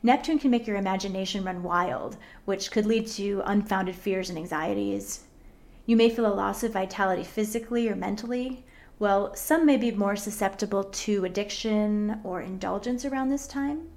Neptune 0.03 0.37
can 0.37 0.51
make 0.51 0.67
your 0.67 0.77
imagination 0.77 1.43
run 1.43 1.63
wild, 1.63 2.17
which 2.45 2.71
could 2.71 2.85
lead 2.85 3.07
to 3.07 3.41
unfounded 3.45 3.95
fears 3.95 4.29
and 4.29 4.37
anxieties. 4.37 5.25
You 5.87 5.95
may 5.95 6.09
feel 6.09 6.27
a 6.27 6.33
loss 6.33 6.63
of 6.63 6.73
vitality 6.73 7.23
physically 7.23 7.89
or 7.89 7.95
mentally. 7.95 8.63
Well, 8.99 9.33
some 9.35 9.65
may 9.65 9.77
be 9.77 9.91
more 9.91 10.15
susceptible 10.15 10.83
to 10.83 11.25
addiction 11.25 12.19
or 12.23 12.41
indulgence 12.41 13.05
around 13.05 13.29
this 13.29 13.47
time. 13.47 13.89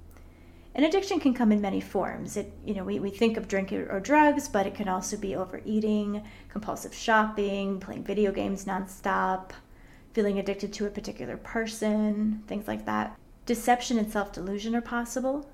An 0.73 0.85
addiction 0.85 1.19
can 1.19 1.33
come 1.33 1.51
in 1.51 1.59
many 1.59 1.81
forms. 1.81 2.37
It, 2.37 2.53
you 2.65 2.73
know, 2.73 2.85
we, 2.85 2.97
we 2.99 3.09
think 3.09 3.35
of 3.35 3.49
drink 3.49 3.73
or 3.73 3.99
drugs, 3.99 4.47
but 4.47 4.65
it 4.65 4.73
can 4.73 4.87
also 4.87 5.17
be 5.17 5.35
overeating, 5.35 6.23
compulsive 6.47 6.93
shopping, 6.93 7.79
playing 7.79 8.05
video 8.05 8.31
games 8.31 8.63
nonstop, 8.63 9.51
feeling 10.13 10.39
addicted 10.39 10.71
to 10.73 10.85
a 10.85 10.89
particular 10.89 11.35
person, 11.35 12.43
things 12.47 12.69
like 12.69 12.85
that. 12.85 13.17
Deception 13.45 13.97
and 13.97 14.09
self 14.09 14.31
delusion 14.31 14.73
are 14.73 14.81
possible. 14.81 15.49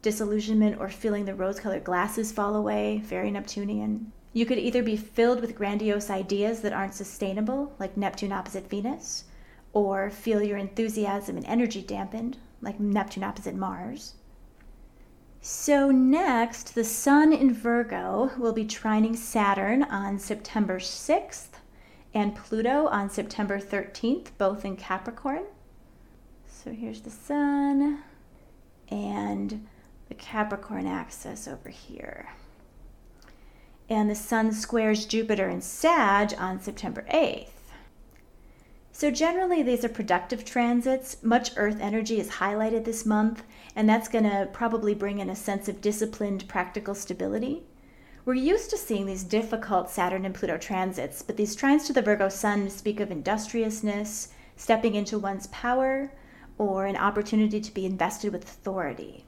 Disillusionment 0.00 0.80
or 0.80 0.88
feeling 0.88 1.26
the 1.26 1.34
rose 1.34 1.60
colored 1.60 1.84
glasses 1.84 2.32
fall 2.32 2.56
away, 2.56 3.02
very 3.04 3.30
Neptunian. 3.30 4.10
You 4.32 4.46
could 4.46 4.58
either 4.58 4.82
be 4.82 4.96
filled 4.96 5.42
with 5.42 5.54
grandiose 5.54 6.08
ideas 6.08 6.60
that 6.60 6.72
aren't 6.72 6.94
sustainable, 6.94 7.74
like 7.78 7.96
Neptune 7.96 8.32
opposite 8.32 8.70
Venus, 8.70 9.24
or 9.74 10.08
feel 10.08 10.42
your 10.42 10.56
enthusiasm 10.56 11.36
and 11.36 11.44
energy 11.46 11.82
dampened, 11.82 12.38
like 12.62 12.80
Neptune 12.80 13.24
opposite 13.24 13.54
Mars. 13.54 14.14
So, 15.48 15.92
next, 15.92 16.74
the 16.74 16.82
Sun 16.82 17.32
in 17.32 17.54
Virgo 17.54 18.32
will 18.36 18.52
be 18.52 18.64
trining 18.64 19.14
Saturn 19.14 19.84
on 19.84 20.18
September 20.18 20.80
6th 20.80 21.60
and 22.12 22.34
Pluto 22.34 22.88
on 22.88 23.10
September 23.10 23.60
13th, 23.60 24.30
both 24.38 24.64
in 24.64 24.74
Capricorn. 24.74 25.44
So, 26.48 26.72
here's 26.72 27.02
the 27.02 27.12
Sun 27.12 28.02
and 28.88 29.68
the 30.08 30.14
Capricorn 30.16 30.88
axis 30.88 31.46
over 31.46 31.68
here 31.68 32.30
and 33.88 34.10
the 34.10 34.16
Sun 34.16 34.52
squares 34.52 35.06
Jupiter 35.06 35.48
in 35.48 35.60
Sag 35.60 36.34
on 36.38 36.60
September 36.60 37.06
8th. 37.08 37.55
So, 38.98 39.10
generally, 39.10 39.62
these 39.62 39.84
are 39.84 39.90
productive 39.90 40.42
transits. 40.42 41.22
Much 41.22 41.50
Earth 41.58 41.76
energy 41.82 42.18
is 42.18 42.30
highlighted 42.30 42.86
this 42.86 43.04
month, 43.04 43.42
and 43.74 43.86
that's 43.86 44.08
going 44.08 44.24
to 44.24 44.48
probably 44.54 44.94
bring 44.94 45.18
in 45.18 45.28
a 45.28 45.36
sense 45.36 45.68
of 45.68 45.82
disciplined, 45.82 46.48
practical 46.48 46.94
stability. 46.94 47.64
We're 48.24 48.32
used 48.36 48.70
to 48.70 48.78
seeing 48.78 49.04
these 49.04 49.22
difficult 49.22 49.90
Saturn 49.90 50.24
and 50.24 50.34
Pluto 50.34 50.56
transits, 50.56 51.20
but 51.20 51.36
these 51.36 51.54
trines 51.54 51.84
to 51.88 51.92
the 51.92 52.00
Virgo 52.00 52.30
Sun 52.30 52.70
speak 52.70 52.98
of 52.98 53.10
industriousness, 53.10 54.28
stepping 54.56 54.94
into 54.94 55.18
one's 55.18 55.48
power, 55.48 56.10
or 56.56 56.86
an 56.86 56.96
opportunity 56.96 57.60
to 57.60 57.74
be 57.74 57.84
invested 57.84 58.32
with 58.32 58.44
authority. 58.44 59.26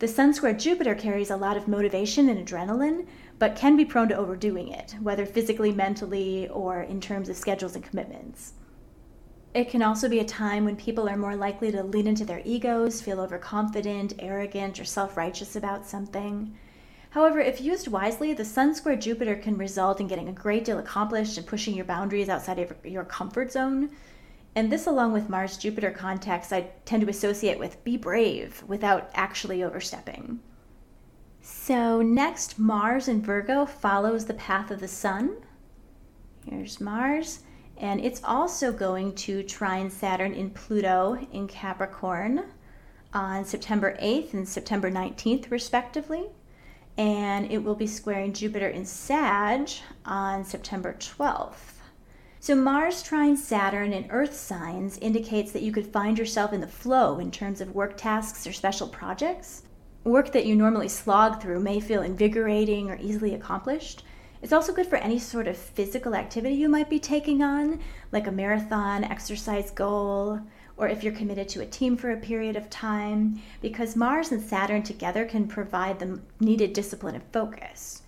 The 0.00 0.08
Sun 0.08 0.34
square 0.34 0.52
Jupiter 0.52 0.94
carries 0.94 1.30
a 1.30 1.38
lot 1.38 1.56
of 1.56 1.66
motivation 1.66 2.28
and 2.28 2.46
adrenaline, 2.46 3.06
but 3.38 3.56
can 3.56 3.74
be 3.74 3.86
prone 3.86 4.10
to 4.10 4.18
overdoing 4.18 4.68
it, 4.68 4.96
whether 5.00 5.24
physically, 5.24 5.72
mentally, 5.72 6.46
or 6.48 6.82
in 6.82 7.00
terms 7.00 7.30
of 7.30 7.38
schedules 7.38 7.74
and 7.74 7.82
commitments. 7.82 8.52
It 9.56 9.70
can 9.70 9.80
also 9.80 10.10
be 10.10 10.18
a 10.18 10.24
time 10.24 10.66
when 10.66 10.76
people 10.76 11.08
are 11.08 11.16
more 11.16 11.34
likely 11.34 11.72
to 11.72 11.82
lean 11.82 12.06
into 12.06 12.26
their 12.26 12.42
egos, 12.44 13.00
feel 13.00 13.18
overconfident, 13.20 14.12
arrogant, 14.18 14.78
or 14.78 14.84
self 14.84 15.16
righteous 15.16 15.56
about 15.56 15.86
something. 15.86 16.54
However, 17.08 17.40
if 17.40 17.58
used 17.58 17.88
wisely, 17.88 18.34
the 18.34 18.44
Sun 18.44 18.74
square 18.74 18.96
Jupiter 18.96 19.34
can 19.34 19.56
result 19.56 19.98
in 19.98 20.08
getting 20.08 20.28
a 20.28 20.32
great 20.32 20.66
deal 20.66 20.78
accomplished 20.78 21.38
and 21.38 21.46
pushing 21.46 21.74
your 21.74 21.86
boundaries 21.86 22.28
outside 22.28 22.58
of 22.58 22.74
your 22.84 23.04
comfort 23.04 23.50
zone. 23.50 23.88
And 24.54 24.70
this, 24.70 24.86
along 24.86 25.14
with 25.14 25.30
Mars 25.30 25.56
Jupiter 25.56 25.90
contacts, 25.90 26.52
I 26.52 26.68
tend 26.84 27.04
to 27.04 27.08
associate 27.08 27.58
with 27.58 27.82
be 27.82 27.96
brave 27.96 28.62
without 28.66 29.08
actually 29.14 29.64
overstepping. 29.64 30.38
So 31.40 32.02
next, 32.02 32.58
Mars 32.58 33.08
in 33.08 33.22
Virgo 33.22 33.64
follows 33.64 34.26
the 34.26 34.34
path 34.34 34.70
of 34.70 34.80
the 34.80 34.88
sun. 34.88 35.38
Here's 36.44 36.78
Mars. 36.78 37.40
And 37.78 38.00
it's 38.00 38.22
also 38.24 38.72
going 38.72 39.14
to 39.16 39.42
trine 39.42 39.90
Saturn 39.90 40.32
in 40.32 40.50
Pluto 40.50 41.18
in 41.32 41.46
Capricorn 41.46 42.44
on 43.12 43.44
September 43.44 43.96
8th 44.00 44.34
and 44.34 44.48
September 44.48 44.90
19th, 44.90 45.50
respectively. 45.50 46.26
And 46.96 47.50
it 47.50 47.58
will 47.58 47.74
be 47.74 47.86
squaring 47.86 48.32
Jupiter 48.32 48.68
in 48.68 48.86
Sag 48.86 49.68
on 50.04 50.44
September 50.44 50.94
12th. 50.98 51.74
So, 52.40 52.54
Mars 52.54 53.02
trine 53.02 53.36
Saturn 53.36 53.92
in 53.92 54.10
Earth 54.10 54.34
signs 54.34 54.98
indicates 54.98 55.52
that 55.52 55.62
you 55.62 55.72
could 55.72 55.86
find 55.86 56.18
yourself 56.18 56.52
in 56.52 56.60
the 56.60 56.66
flow 56.66 57.18
in 57.18 57.30
terms 57.30 57.60
of 57.60 57.74
work 57.74 57.96
tasks 57.96 58.46
or 58.46 58.52
special 58.52 58.88
projects 58.88 59.62
work 60.06 60.32
that 60.32 60.46
you 60.46 60.54
normally 60.54 60.88
slog 60.88 61.42
through 61.42 61.60
may 61.60 61.80
feel 61.80 62.02
invigorating 62.02 62.90
or 62.90 62.96
easily 63.00 63.34
accomplished. 63.34 64.04
It's 64.42 64.52
also 64.52 64.72
good 64.72 64.86
for 64.86 64.96
any 64.96 65.18
sort 65.18 65.48
of 65.48 65.56
physical 65.56 66.14
activity 66.14 66.54
you 66.54 66.68
might 66.68 66.90
be 66.90 66.98
taking 66.98 67.42
on, 67.42 67.80
like 68.12 68.26
a 68.26 68.32
marathon 68.32 69.02
exercise 69.04 69.70
goal, 69.70 70.40
or 70.76 70.88
if 70.88 71.02
you're 71.02 71.12
committed 71.12 71.48
to 71.48 71.62
a 71.62 71.66
team 71.66 71.96
for 71.96 72.10
a 72.10 72.16
period 72.16 72.54
of 72.54 72.68
time, 72.68 73.40
because 73.62 73.96
Mars 73.96 74.32
and 74.32 74.42
Saturn 74.42 74.82
together 74.82 75.24
can 75.24 75.48
provide 75.48 75.98
the 75.98 76.20
needed 76.38 76.74
discipline 76.74 77.14
and 77.14 77.24
focus. 77.32 78.02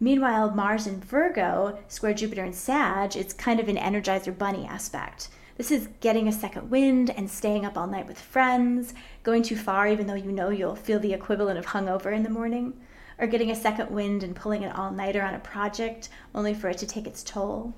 Meanwhile, 0.00 0.52
Mars 0.52 0.86
in 0.86 1.00
Virgo, 1.00 1.76
square 1.88 2.14
Jupiter 2.14 2.44
and 2.44 2.54
Sag, 2.54 3.16
it's 3.16 3.32
kind 3.32 3.58
of 3.58 3.68
an 3.68 3.76
energizer 3.76 4.36
bunny 4.36 4.64
aspect. 4.64 5.28
This 5.56 5.72
is 5.72 5.88
getting 5.98 6.28
a 6.28 6.32
second 6.32 6.70
wind 6.70 7.10
and 7.10 7.28
staying 7.28 7.66
up 7.66 7.76
all 7.76 7.88
night 7.88 8.06
with 8.06 8.20
friends, 8.20 8.94
going 9.24 9.42
too 9.42 9.56
far 9.56 9.88
even 9.88 10.06
though 10.06 10.14
you 10.14 10.30
know 10.30 10.50
you'll 10.50 10.76
feel 10.76 11.00
the 11.00 11.12
equivalent 11.12 11.58
of 11.58 11.66
hungover 11.66 12.14
in 12.14 12.22
the 12.22 12.30
morning, 12.30 12.74
or 13.18 13.26
getting 13.26 13.50
a 13.50 13.56
second 13.56 13.90
wind 13.90 14.22
and 14.22 14.36
pulling 14.36 14.64
an 14.64 14.72
all 14.72 14.90
nighter 14.90 15.22
on 15.22 15.34
a 15.34 15.40
project 15.40 16.08
only 16.34 16.54
for 16.54 16.68
it 16.68 16.78
to 16.78 16.86
take 16.86 17.06
its 17.06 17.22
toll. 17.22 17.74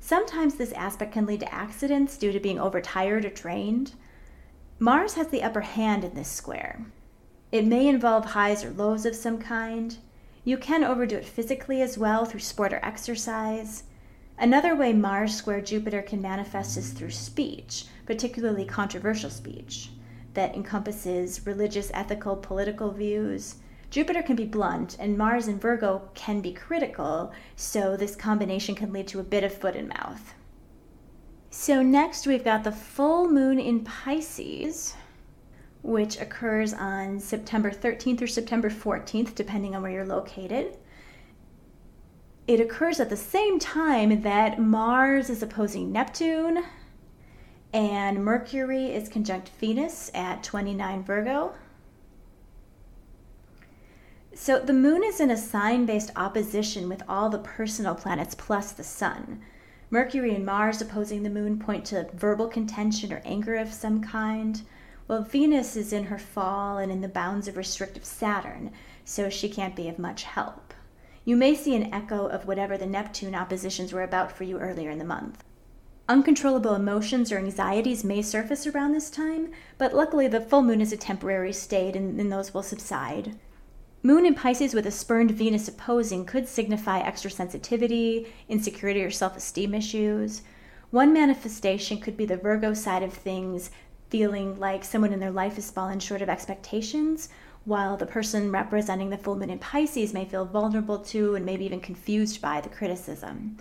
Sometimes 0.00 0.54
this 0.54 0.72
aspect 0.72 1.12
can 1.12 1.26
lead 1.26 1.40
to 1.40 1.54
accidents 1.54 2.16
due 2.16 2.32
to 2.32 2.40
being 2.40 2.58
overtired 2.58 3.24
or 3.24 3.30
drained. 3.30 3.92
Mars 4.78 5.14
has 5.14 5.28
the 5.28 5.42
upper 5.42 5.60
hand 5.60 6.04
in 6.04 6.14
this 6.14 6.28
square. 6.28 6.86
It 7.52 7.66
may 7.66 7.86
involve 7.86 8.26
highs 8.26 8.64
or 8.64 8.70
lows 8.70 9.04
of 9.04 9.14
some 9.14 9.38
kind. 9.38 9.98
You 10.42 10.56
can 10.56 10.82
overdo 10.82 11.16
it 11.16 11.26
physically 11.26 11.82
as 11.82 11.98
well 11.98 12.24
through 12.24 12.40
sport 12.40 12.72
or 12.72 12.80
exercise. 12.82 13.84
Another 14.38 14.74
way 14.74 14.94
Mars 14.94 15.36
square 15.36 15.60
Jupiter 15.60 16.00
can 16.00 16.22
manifest 16.22 16.78
is 16.78 16.92
through 16.92 17.10
speech, 17.10 17.84
particularly 18.06 18.64
controversial 18.64 19.28
speech, 19.28 19.90
that 20.32 20.54
encompasses 20.54 21.44
religious, 21.46 21.90
ethical, 21.92 22.36
political 22.36 22.90
views. 22.90 23.56
Jupiter 23.90 24.22
can 24.22 24.36
be 24.36 24.44
blunt, 24.44 24.96
and 24.98 25.18
Mars 25.18 25.48
in 25.48 25.58
Virgo 25.58 26.08
can 26.14 26.40
be 26.40 26.52
critical, 26.52 27.32
so 27.56 27.96
this 27.96 28.16
combination 28.16 28.74
can 28.74 28.92
lead 28.92 29.08
to 29.08 29.20
a 29.20 29.24
bit 29.24 29.44
of 29.44 29.52
foot 29.52 29.76
and 29.76 29.88
mouth. 29.88 30.34
So, 31.50 31.82
next 31.82 32.26
we've 32.26 32.44
got 32.44 32.62
the 32.62 32.72
full 32.72 33.28
moon 33.28 33.58
in 33.58 33.84
Pisces, 33.84 34.94
which 35.82 36.20
occurs 36.20 36.72
on 36.72 37.18
September 37.18 37.70
13th 37.70 38.22
or 38.22 38.26
September 38.28 38.70
14th, 38.70 39.34
depending 39.34 39.74
on 39.74 39.82
where 39.82 39.90
you're 39.90 40.06
located 40.06 40.76
it 42.50 42.60
occurs 42.60 42.98
at 42.98 43.08
the 43.08 43.16
same 43.16 43.60
time 43.60 44.22
that 44.22 44.58
Mars 44.58 45.30
is 45.30 45.40
opposing 45.40 45.92
Neptune 45.92 46.64
and 47.72 48.24
Mercury 48.24 48.86
is 48.86 49.08
conjunct 49.08 49.50
Venus 49.60 50.10
at 50.14 50.42
29 50.42 51.04
Virgo. 51.04 51.54
So 54.34 54.58
the 54.58 54.72
moon 54.72 55.02
is 55.02 55.20
in 55.20 55.30
a 55.30 55.36
sign 55.36 55.86
based 55.86 56.12
opposition 56.16 56.88
with 56.88 57.02
all 57.08 57.28
the 57.28 57.38
personal 57.38 57.94
planets 57.94 58.34
plus 58.34 58.72
the 58.72 58.84
sun. 58.84 59.42
Mercury 59.90 60.34
and 60.34 60.46
Mars 60.46 60.80
opposing 60.80 61.24
the 61.24 61.30
moon 61.30 61.58
point 61.58 61.84
to 61.86 62.08
verbal 62.14 62.46
contention 62.46 63.12
or 63.12 63.20
anger 63.24 63.56
of 63.56 63.72
some 63.72 64.00
kind, 64.00 64.62
while 65.08 65.22
Venus 65.22 65.74
is 65.76 65.92
in 65.92 66.04
her 66.04 66.18
fall 66.18 66.78
and 66.78 66.92
in 66.92 67.00
the 67.00 67.08
bounds 67.08 67.48
of 67.48 67.56
restrictive 67.56 68.04
Saturn, 68.04 68.70
so 69.04 69.28
she 69.28 69.48
can't 69.48 69.74
be 69.74 69.88
of 69.88 69.98
much 69.98 70.22
help. 70.22 70.72
you 71.24 71.36
may 71.36 71.54
see 71.54 71.74
an 71.74 71.92
echo 71.92 72.26
of 72.26 72.46
whatever 72.46 72.78
the 72.78 72.86
Neptune 72.86 73.34
oppositions 73.34 73.92
were 73.92 74.02
about 74.02 74.32
for 74.32 74.44
you 74.44 74.58
earlier 74.58 74.90
in 74.90 74.98
the 74.98 75.04
month. 75.04 75.44
Uncontrollable 76.08 76.74
emotions 76.74 77.30
or 77.30 77.38
anxieties 77.38 78.04
may 78.04 78.22
surface 78.22 78.66
around 78.66 78.92
this 78.92 79.10
time, 79.10 79.50
but 79.76 79.94
luckily 79.94 80.26
the 80.26 80.40
full 80.40 80.62
moon 80.62 80.80
is 80.80 80.92
a 80.92 80.96
temporary 80.96 81.52
state 81.52 81.94
and, 81.94 82.18
and 82.20 82.32
those 82.32 82.54
will 82.54 82.62
subside. 82.62 83.36
Moon 84.02 84.24
in 84.24 84.34
Pisces 84.34 84.74
with 84.74 84.86
a 84.86 84.90
spurned 84.90 85.30
Venus 85.30 85.68
opposing 85.68 86.24
could 86.24 86.48
signify 86.48 87.00
extra 87.00 87.30
sensitivity, 87.30 88.26
insecurity, 88.48 89.02
or 89.02 89.10
self 89.10 89.36
esteem 89.36 89.74
issues. 89.74 90.42
One 90.90 91.12
manifestation 91.12 92.00
could 92.00 92.16
be 92.16 92.26
the 92.26 92.36
Virgo 92.36 92.74
side 92.74 93.02
of 93.02 93.12
things, 93.12 93.70
feeling 94.08 94.58
like 94.58 94.84
someone 94.84 95.12
in 95.12 95.20
their 95.20 95.30
life 95.30 95.54
has 95.56 95.70
fallen 95.70 96.00
short 96.00 96.22
of 96.22 96.28
expectations, 96.28 97.28
while 97.64 97.96
the 97.96 98.06
person 98.06 98.50
representing 98.50 99.10
the 99.10 99.18
full 99.18 99.36
moon 99.36 99.50
in 99.50 99.58
Pisces 99.58 100.14
may 100.14 100.24
feel 100.24 100.44
vulnerable 100.44 100.98
to 100.98 101.34
and 101.34 101.44
maybe 101.44 101.64
even 101.64 101.80
confused 101.80 102.40
by 102.40 102.60
the 102.60 102.68
criticism 102.68 103.58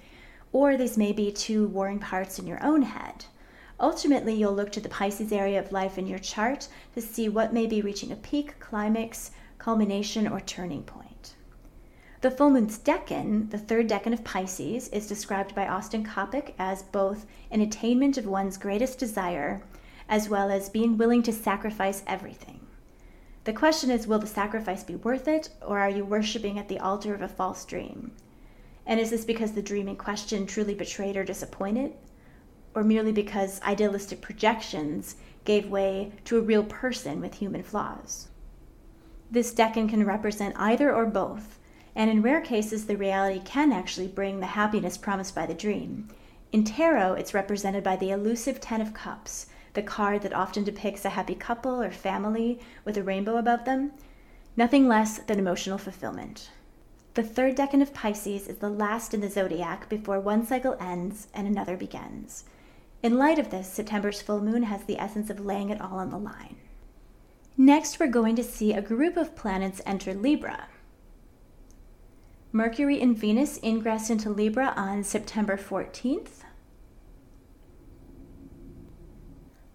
or 0.51 0.77
these 0.77 0.97
may 0.97 1.11
be 1.11 1.31
two 1.31 1.67
warring 1.67 1.99
parts 1.99 2.39
in 2.39 2.47
your 2.47 2.63
own 2.63 2.81
head. 2.81 3.25
Ultimately, 3.79 4.33
you'll 4.33 4.55
look 4.55 4.71
to 4.73 4.81
the 4.81 4.89
Pisces 4.89 5.31
area 5.31 5.59
of 5.59 5.71
life 5.71 5.97
in 5.97 6.07
your 6.07 6.19
chart 6.19 6.67
to 6.95 7.01
see 7.01 7.29
what 7.29 7.53
may 7.53 7.65
be 7.65 7.81
reaching 7.81 8.11
a 8.11 8.15
peak, 8.15 8.59
climax, 8.59 9.31
culmination, 9.59 10.27
or 10.27 10.39
turning 10.39 10.83
point. 10.83 11.35
The 12.21 12.31
full 12.31 12.49
moon's 12.49 12.79
decan, 12.79 13.51
the 13.51 13.57
third 13.57 13.87
decan 13.87 14.11
of 14.13 14.23
Pisces, 14.23 14.87
is 14.89 15.07
described 15.07 15.53
by 15.53 15.67
Austin 15.67 16.03
Coppock 16.03 16.53
as 16.57 16.83
both 16.83 17.25
an 17.51 17.61
attainment 17.61 18.17
of 18.17 18.25
one's 18.25 18.57
greatest 18.57 18.97
desire 18.97 19.61
as 20.09 20.27
well 20.27 20.49
as 20.49 20.69
being 20.69 20.97
willing 20.97 21.21
to 21.23 21.31
sacrifice 21.31 22.03
everything. 22.07 22.59
The 23.43 23.53
question 23.53 23.91
is 23.91 24.07
will 24.07 24.19
the 24.19 24.27
sacrifice 24.27 24.83
be 24.83 24.95
worth 24.95 25.27
it, 25.27 25.49
or 25.65 25.79
are 25.79 25.89
you 25.89 26.03
worshiping 26.03 26.57
at 26.59 26.67
the 26.67 26.79
altar 26.79 27.13
of 27.13 27.21
a 27.21 27.27
false 27.27 27.63
dream? 27.63 28.11
And 28.85 28.99
is 28.99 29.11
this 29.11 29.23
because 29.23 29.53
the 29.53 29.61
dream 29.61 29.87
in 29.87 29.95
question 29.95 30.45
truly 30.45 30.73
betrayed 30.73 31.15
or 31.15 31.23
disappointed? 31.23 31.93
Or 32.73 32.83
merely 32.83 33.11
because 33.11 33.61
idealistic 33.61 34.19
projections 34.19 35.15
gave 35.45 35.69
way 35.69 36.11
to 36.25 36.37
a 36.37 36.41
real 36.41 36.63
person 36.63 37.21
with 37.21 37.35
human 37.35 37.63
flaws? 37.63 38.29
This 39.31 39.53
decan 39.53 39.87
can 39.87 40.05
represent 40.05 40.55
either 40.57 40.93
or 40.93 41.05
both, 41.05 41.59
and 41.95 42.09
in 42.09 42.21
rare 42.21 42.41
cases, 42.41 42.87
the 42.87 42.97
reality 42.97 43.39
can 43.43 43.71
actually 43.71 44.07
bring 44.07 44.39
the 44.39 44.47
happiness 44.47 44.97
promised 44.97 45.35
by 45.35 45.45
the 45.45 45.53
dream. 45.53 46.07
In 46.51 46.63
tarot, 46.63 47.13
it's 47.13 47.33
represented 47.33 47.83
by 47.83 47.95
the 47.95 48.09
elusive 48.09 48.59
Ten 48.59 48.81
of 48.81 48.93
Cups, 48.93 49.45
the 49.73 49.83
card 49.83 50.23
that 50.23 50.33
often 50.33 50.63
depicts 50.63 51.05
a 51.05 51.09
happy 51.09 51.35
couple 51.35 51.79
or 51.79 51.91
family 51.91 52.59
with 52.85 52.97
a 52.97 53.03
rainbow 53.03 53.37
above 53.37 53.65
them. 53.65 53.91
Nothing 54.57 54.87
less 54.87 55.19
than 55.19 55.37
emotional 55.37 55.77
fulfillment. 55.77 56.49
The 57.13 57.21
third 57.21 57.55
decan 57.55 57.81
of 57.83 57.93
Pisces 57.93 58.47
is 58.47 58.57
the 58.57 58.69
last 58.69 59.13
in 59.13 59.21
the 59.21 59.29
zodiac 59.29 59.89
before 59.89 60.19
one 60.19 60.45
cycle 60.45 60.75
ends 60.79 61.27
and 61.35 61.47
another 61.47 61.77
begins. 61.77 62.45
In 63.03 63.17
light 63.17 63.37
of 63.37 63.51
this, 63.51 63.71
September's 63.71 64.21
full 64.21 64.41
moon 64.41 64.63
has 64.63 64.83
the 64.85 64.99
essence 64.99 65.29
of 65.29 65.45
laying 65.45 65.69
it 65.69 65.79
all 65.81 65.99
on 65.99 66.09
the 66.09 66.17
line. 66.17 66.55
Next, 67.61 67.99
we're 67.99 68.07
going 68.07 68.37
to 68.37 68.43
see 68.43 68.71
a 68.71 68.81
group 68.81 69.17
of 69.17 69.35
planets 69.35 69.81
enter 69.85 70.13
Libra. 70.13 70.69
Mercury 72.53 73.01
and 73.01 73.17
Venus 73.17 73.59
ingress 73.61 74.09
into 74.09 74.29
Libra 74.29 74.73
on 74.77 75.03
September 75.03 75.57
14th, 75.57 76.45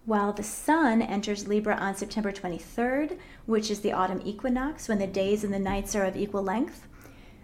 while 0.05 0.33
the 0.33 0.41
Sun 0.41 1.03
enters 1.03 1.47
Libra 1.47 1.75
on 1.75 1.95
September 1.95 2.31
23rd, 2.31 3.19
which 3.45 3.69
is 3.69 3.81
the 3.81 3.93
autumn 3.93 4.21
equinox 4.25 4.87
when 4.87 4.97
the 4.97 5.05
days 5.05 5.43
and 5.43 5.53
the 5.53 5.59
nights 5.59 5.95
are 5.95 6.05
of 6.05 6.17
equal 6.17 6.41
length. 6.41 6.87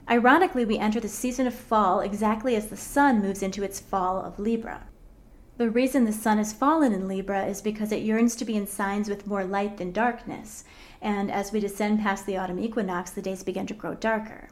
Ironically, 0.09 0.65
we 0.65 0.79
enter 0.79 0.99
the 0.99 1.07
season 1.07 1.45
of 1.45 1.53
fall 1.53 1.99
exactly 1.99 2.55
as 2.55 2.69
the 2.69 2.77
sun 2.77 3.21
moves 3.21 3.43
into 3.43 3.61
its 3.61 3.79
fall 3.79 4.19
of 4.19 4.39
Libra. 4.39 4.87
The 5.61 5.69
reason 5.69 6.05
the 6.05 6.11
sun 6.11 6.39
has 6.39 6.53
fallen 6.53 6.91
in 6.91 7.07
Libra 7.07 7.45
is 7.45 7.61
because 7.61 7.91
it 7.91 8.01
yearns 8.01 8.35
to 8.37 8.45
be 8.45 8.55
in 8.55 8.65
signs 8.65 9.07
with 9.07 9.27
more 9.27 9.43
light 9.43 9.77
than 9.77 9.91
darkness, 9.91 10.63
and 11.03 11.29
as 11.29 11.51
we 11.51 11.59
descend 11.59 11.99
past 11.99 12.25
the 12.25 12.35
autumn 12.35 12.57
equinox, 12.57 13.11
the 13.11 13.21
days 13.21 13.43
begin 13.43 13.67
to 13.67 13.75
grow 13.75 13.93
darker. 13.93 14.49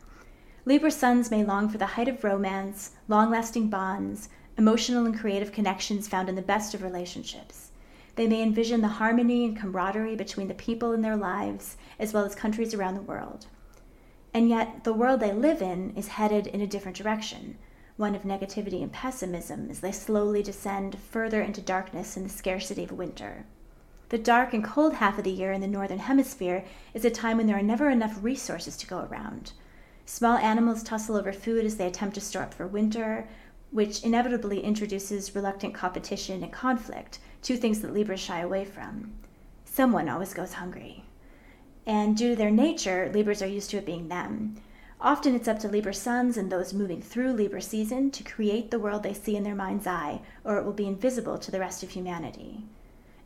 Libra 0.66 0.92
suns 0.92 1.32
may 1.32 1.44
long 1.44 1.68
for 1.68 1.80
the 1.80 1.88
height 1.98 2.08
of 2.08 2.24
romance, 2.24 2.92
long 3.08 3.32
lasting 3.32 3.70
bonds, 3.70 4.30
emotional 4.56 5.04
and 5.04 5.20
creative 5.20 5.52
connections 5.52 6.08
found 6.08 6.30
in 6.30 6.36
the 6.36 6.44
best 6.44 6.76
of 6.76 6.84
relationships. 6.84 7.72
They 8.16 8.28
may 8.28 8.44
envision 8.44 8.82
the 8.82 8.88
harmony 8.90 9.46
and 9.46 9.58
camaraderie 9.58 10.16
between 10.16 10.48
the 10.48 10.54
people 10.54 10.94
in 10.94 11.02
their 11.02 11.18
lives, 11.18 11.76
as 11.98 12.14
well 12.14 12.24
as 12.24 12.36
countries 12.36 12.76
around 12.76 12.94
the 12.94 13.02
world. 13.02 13.48
And 14.32 14.48
yet, 14.48 14.84
the 14.84 14.94
world 14.94 15.22
they 15.22 15.34
live 15.34 15.64
in 15.64 15.92
is 15.96 16.10
headed 16.10 16.46
in 16.46 16.62
a 16.62 16.68
different 16.68 16.98
direction 16.98 17.58
one 18.00 18.16
of 18.16 18.24
negativity 18.24 18.82
and 18.82 18.94
pessimism 18.94 19.70
as 19.70 19.82
they 19.82 19.92
slowly 19.92 20.42
descend 20.42 20.98
further 20.98 21.42
into 21.42 21.60
darkness 21.60 22.16
and 22.16 22.26
the 22.26 22.30
scarcity 22.30 22.86
of 22.86 22.92
winter. 22.94 23.46
The 24.08 24.18
dark 24.18 24.54
and 24.54 24.64
cold 24.64 24.94
half 24.96 25.18
of 25.18 25.26
the 25.26 25.32
year 25.32 25.52
in 25.52 25.60
the 25.60 25.68
Northern 25.68 26.00
Hemisphere 26.00 26.64
is 26.94 27.04
a 27.04 27.12
time 27.12 27.38
when 27.38 27.46
there 27.46 27.58
are 27.58 27.62
never 27.62 27.90
enough 27.90 28.18
resources 28.24 28.78
to 28.78 28.88
go 28.88 29.00
around. 29.00 29.52
Small 30.06 30.38
animals 30.38 30.82
tussle 30.82 31.18
over 31.18 31.34
food 31.34 31.66
as 31.66 31.76
they 31.76 31.86
attempt 31.86 32.16
to 32.16 32.22
store 32.22 32.44
up 32.44 32.54
for 32.54 32.66
winter, 32.66 33.28
which 33.70 34.02
inevitably 34.04 34.62
introduces 34.62 35.36
reluctant 35.36 35.76
competition 35.76 36.42
and 36.42 36.54
conflict, 36.54 37.20
two 37.42 37.58
things 37.58 37.82
that 37.82 37.94
Libras 37.94 38.22
shy 38.22 38.40
away 38.40 38.64
from. 38.64 39.14
Someone 39.66 40.08
always 40.08 40.34
goes 40.34 40.54
hungry. 40.54 41.04
And 41.86 42.16
due 42.16 42.30
to 42.30 42.36
their 42.36 42.50
nature, 42.50 43.12
Libras 43.14 43.42
are 43.42 43.48
used 43.48 43.70
to 43.72 43.78
it 43.78 43.86
being 43.86 44.08
them. 44.08 44.56
Often 45.02 45.36
it's 45.36 45.48
up 45.48 45.60
to 45.60 45.70
Libra 45.70 45.94
suns 45.94 46.36
and 46.36 46.52
those 46.52 46.74
moving 46.74 47.02
through 47.02 47.32
Libra 47.32 47.62
season 47.62 48.12
to 48.12 48.22
create 48.22 48.70
the 48.70 48.80
world 48.80 49.02
they 49.02 49.14
see 49.14 49.38
in 49.38 49.44
their 49.44 49.56
mind's 49.56 49.88
eye, 49.88 50.20
or 50.44 50.58
it 50.58 50.66
will 50.66 50.74
be 50.74 50.88
invisible 50.88 51.38
to 51.38 51.52
the 51.52 51.60
rest 51.62 51.84
of 51.84 51.92
humanity. 51.92 52.66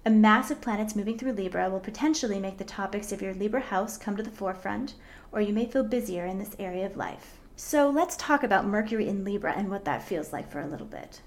A 0.06 0.12
mass 0.12 0.52
of 0.52 0.62
planets 0.62 0.96
moving 0.96 1.18
through 1.18 1.32
Libra 1.32 1.72
will 1.72 1.80
potentially 1.80 2.40
make 2.40 2.60
the 2.60 2.64
topics 2.64 3.12
of 3.12 3.24
your 3.24 3.34
Libra 3.34 3.62
house 3.62 3.98
come 3.98 4.16
to 4.18 4.22
the 4.22 4.30
forefront, 4.30 4.94
or 5.32 5.42
you 5.42 5.52
may 5.52 5.66
feel 5.66 5.84
busier 5.84 6.28
in 6.28 6.38
this 6.38 6.56
area 6.60 6.86
of 6.86 6.96
life. 6.96 7.40
So 7.56 7.90
let's 7.90 8.18
talk 8.18 8.44
about 8.44 8.68
Mercury 8.68 9.08
in 9.08 9.24
Libra 9.24 9.54
and 9.54 9.72
what 9.72 9.86
that 9.86 10.08
feels 10.08 10.32
like 10.32 10.52
for 10.52 10.60
a 10.62 10.68
little 10.68 10.86
bit. 10.86 11.22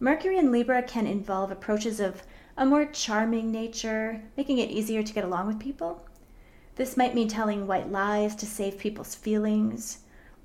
Mercury 0.00 0.36
in 0.36 0.52
Libra 0.52 0.82
can 0.82 1.06
involve 1.06 1.50
approaches 1.50 1.98
of 1.98 2.24
a 2.58 2.66
more 2.66 2.84
charming 2.84 3.50
nature, 3.50 4.20
making 4.36 4.58
it 4.58 4.70
easier 4.70 5.02
to 5.02 5.12
get 5.14 5.24
along 5.24 5.46
with 5.46 5.58
people, 5.58 6.04
this 6.76 6.96
might 6.96 7.14
mean 7.14 7.28
telling 7.28 7.66
white 7.66 7.90
lies 7.90 8.34
to 8.36 8.46
save 8.46 8.78
people's 8.78 9.14
feelings, 9.14 9.98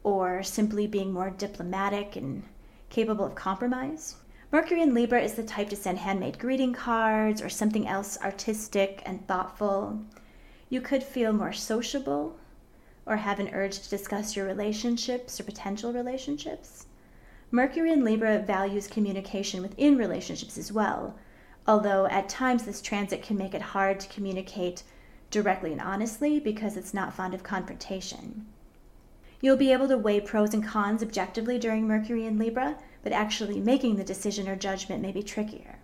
or 0.03 0.43
simply 0.43 0.87
being 0.87 1.11
more 1.11 1.29
diplomatic 1.29 2.15
and 2.15 2.43
capable 2.89 3.25
of 3.25 3.35
compromise. 3.35 4.15
Mercury 4.51 4.81
in 4.81 4.93
Libra 4.93 5.21
is 5.21 5.33
the 5.33 5.43
type 5.43 5.69
to 5.69 5.75
send 5.75 5.97
handmade 5.97 6.39
greeting 6.39 6.73
cards 6.73 7.41
or 7.41 7.49
something 7.49 7.87
else 7.87 8.17
artistic 8.21 9.01
and 9.05 9.27
thoughtful. 9.27 9.99
You 10.69 10.79
could 10.81 11.03
feel 11.03 11.33
more 11.33 11.53
sociable 11.53 12.37
or 13.05 13.17
have 13.17 13.39
an 13.39 13.49
urge 13.53 13.79
to 13.79 13.89
discuss 13.89 14.35
your 14.35 14.45
relationships 14.45 15.39
or 15.39 15.43
potential 15.43 15.93
relationships. 15.93 16.85
Mercury 17.51 17.91
in 17.91 18.03
Libra 18.03 18.39
values 18.39 18.87
communication 18.87 19.61
within 19.61 19.97
relationships 19.97 20.57
as 20.57 20.71
well, 20.71 21.15
although 21.65 22.05
at 22.07 22.27
times 22.27 22.63
this 22.63 22.81
transit 22.81 23.23
can 23.23 23.37
make 23.37 23.53
it 23.53 23.61
hard 23.61 23.99
to 23.99 24.09
communicate 24.09 24.83
directly 25.29 25.71
and 25.71 25.81
honestly 25.81 26.39
because 26.39 26.77
it's 26.77 26.93
not 26.93 27.13
fond 27.13 27.33
of 27.33 27.43
confrontation. 27.43 28.45
You'll 29.39 29.57
be 29.57 29.71
able 29.71 29.87
to 29.89 29.97
weigh 29.97 30.21
pros 30.21 30.53
and 30.53 30.65
cons 30.65 31.03
objectively 31.03 31.59
during 31.59 31.87
Mercury 31.87 32.25
in 32.25 32.39
Libra, 32.39 32.77
but 33.03 33.11
actually 33.11 33.59
making 33.59 33.95
the 33.95 34.03
decision 34.03 34.47
or 34.47 34.55
judgment 34.55 35.01
may 35.01 35.11
be 35.11 35.21
trickier. 35.21 35.79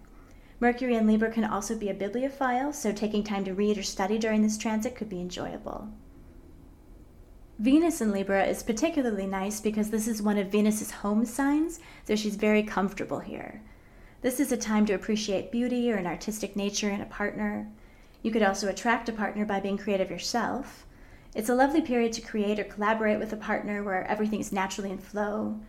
Mercury 0.60 0.96
in 0.96 1.06
Libra 1.06 1.30
can 1.30 1.44
also 1.44 1.78
be 1.78 1.90
a 1.90 1.94
bibliophile, 1.94 2.74
so 2.74 2.92
taking 2.92 3.24
time 3.24 3.44
to 3.46 3.54
read 3.54 3.78
or 3.78 3.84
study 3.84 4.18
during 4.18 4.42
this 4.42 4.58
transit 4.58 4.96
could 4.96 5.10
be 5.10 5.20
enjoyable. 5.20 5.90
Venus 7.60 8.02
in 8.02 8.12
Libra 8.12 8.46
is 8.46 8.64
particularly 8.64 9.28
nice 9.28 9.62
because 9.62 9.90
this 9.90 10.08
is 10.08 10.22
one 10.22 10.38
of 10.38 10.52
Venus's 10.52 10.90
home 10.90 11.24
signs, 11.26 11.80
so 12.08 12.16
she's 12.16 12.36
very 12.36 12.64
comfortable 12.64 13.20
here. 13.20 13.62
This 14.22 14.40
is 14.40 14.52
a 14.52 14.58
time 14.58 14.86
to 14.88 14.94
appreciate 14.94 15.52
beauty 15.52 15.92
or 15.92 15.98
an 15.98 16.08
artistic 16.08 16.56
nature 16.56 16.90
in 16.90 17.02
a 17.02 17.06
partner. 17.06 17.70
You 18.24 18.32
could 18.32 18.42
also 18.42 18.70
attract 18.70 19.10
a 19.10 19.14
partner 19.14 19.46
by 19.46 19.60
being 19.60 19.78
creative 19.78 20.10
yourself. 20.10 20.88
It's 21.36 21.50
a 21.50 21.56
lovely 21.56 21.82
period 21.82 22.14
to 22.14 22.22
create 22.22 22.58
or 22.58 22.64
collaborate 22.64 23.20
with 23.20 23.34
a 23.34 23.38
partner 23.38 23.84
where 23.84 24.08
everything 24.08 24.40
is 24.40 24.54
naturally 24.54 24.92
in 24.92 24.98
flow. 24.98 25.60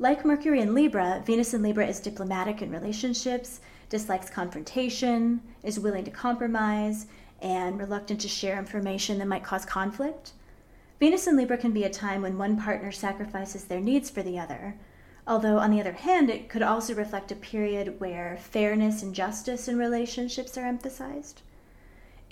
Like 0.00 0.24
Mercury 0.24 0.60
in 0.60 0.74
Libra, 0.74 1.22
Venus 1.24 1.54
in 1.54 1.62
Libra 1.62 1.86
is 1.86 2.00
diplomatic 2.00 2.60
in 2.60 2.72
relationships, 2.72 3.60
dislikes 3.88 4.30
confrontation, 4.30 5.42
is 5.62 5.78
willing 5.78 6.02
to 6.04 6.10
compromise, 6.10 7.06
and 7.40 7.78
reluctant 7.78 8.20
to 8.22 8.28
share 8.28 8.58
information 8.58 9.18
that 9.18 9.28
might 9.28 9.44
cause 9.44 9.64
conflict. 9.64 10.32
Venus 10.98 11.28
in 11.28 11.36
Libra 11.36 11.56
can 11.56 11.70
be 11.70 11.84
a 11.84 11.90
time 11.90 12.22
when 12.22 12.36
one 12.36 12.60
partner 12.60 12.90
sacrifices 12.90 13.64
their 13.64 13.80
needs 13.80 14.10
for 14.10 14.24
the 14.24 14.40
other, 14.40 14.74
although, 15.24 15.58
on 15.58 15.70
the 15.70 15.80
other 15.80 15.92
hand, 15.92 16.30
it 16.30 16.48
could 16.48 16.62
also 16.62 16.94
reflect 16.94 17.30
a 17.30 17.36
period 17.36 18.00
where 18.00 18.36
fairness 18.40 19.04
and 19.04 19.14
justice 19.14 19.68
in 19.68 19.78
relationships 19.78 20.58
are 20.58 20.66
emphasized. 20.66 21.42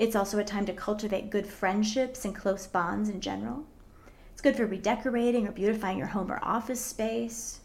It's 0.00 0.16
also 0.16 0.38
a 0.38 0.44
time 0.44 0.64
to 0.64 0.72
cultivate 0.72 1.28
good 1.28 1.46
friendships 1.46 2.24
and 2.24 2.34
close 2.34 2.66
bonds 2.66 3.10
in 3.10 3.20
general. 3.20 3.64
It's 4.32 4.40
good 4.40 4.56
for 4.56 4.64
redecorating 4.64 5.46
or 5.46 5.52
beautifying 5.52 5.98
your 5.98 6.06
home 6.06 6.32
or 6.32 6.40
office 6.42 6.80
space. 6.80 7.60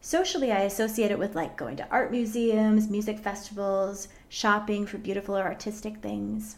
Socially, 0.00 0.50
I 0.50 0.60
associate 0.60 1.10
it 1.10 1.18
with 1.18 1.34
like 1.34 1.58
going 1.58 1.76
to 1.76 1.86
art 1.90 2.10
museums, 2.10 2.88
music 2.88 3.18
festivals, 3.18 4.08
shopping 4.30 4.86
for 4.86 4.96
beautiful 4.96 5.36
or 5.36 5.42
artistic 5.42 5.98
things. 5.98 6.56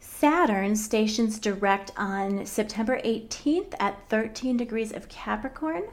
Saturn 0.00 0.76
stations 0.76 1.38
direct 1.38 1.92
on 1.96 2.44
September 2.44 3.00
18th 3.00 3.72
at 3.80 4.06
13 4.10 4.58
degrees 4.58 4.92
of 4.92 5.08
Capricorn. 5.08 5.84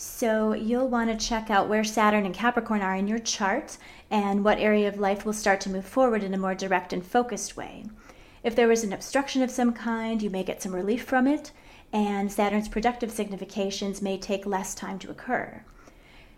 So 0.00 0.52
you'll 0.52 0.86
want 0.86 1.10
to 1.10 1.26
check 1.26 1.50
out 1.50 1.68
where 1.68 1.82
Saturn 1.82 2.24
and 2.24 2.32
Capricorn 2.32 2.82
are 2.82 2.94
in 2.94 3.08
your 3.08 3.18
chart 3.18 3.78
and 4.12 4.44
what 4.44 4.60
area 4.60 4.86
of 4.86 5.00
life 5.00 5.26
will 5.26 5.32
start 5.32 5.60
to 5.62 5.70
move 5.70 5.84
forward 5.84 6.22
in 6.22 6.32
a 6.32 6.38
more 6.38 6.54
direct 6.54 6.92
and 6.92 7.04
focused 7.04 7.56
way. 7.56 7.84
If 8.44 8.54
there 8.54 8.68
was 8.68 8.84
an 8.84 8.92
obstruction 8.92 9.42
of 9.42 9.50
some 9.50 9.72
kind, 9.72 10.22
you 10.22 10.30
may 10.30 10.44
get 10.44 10.62
some 10.62 10.72
relief 10.72 11.02
from 11.02 11.26
it, 11.26 11.50
and 11.92 12.30
Saturn's 12.30 12.68
productive 12.68 13.10
significations 13.10 14.00
may 14.00 14.16
take 14.16 14.46
less 14.46 14.72
time 14.72 15.00
to 15.00 15.10
occur. 15.10 15.64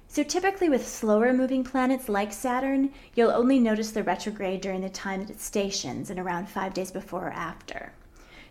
So, 0.08 0.22
typically, 0.22 0.70
with 0.70 0.88
slower 0.88 1.34
moving 1.34 1.62
planets 1.62 2.08
like 2.08 2.32
Saturn, 2.32 2.90
you'll 3.14 3.30
only 3.30 3.58
notice 3.58 3.90
the 3.90 4.02
retrograde 4.02 4.62
during 4.62 4.80
the 4.80 4.88
time 4.88 5.20
that 5.20 5.28
it 5.28 5.40
stations 5.42 6.08
and 6.08 6.18
around 6.18 6.48
five 6.48 6.72
days 6.72 6.90
before 6.90 7.26
or 7.26 7.32
after. 7.32 7.92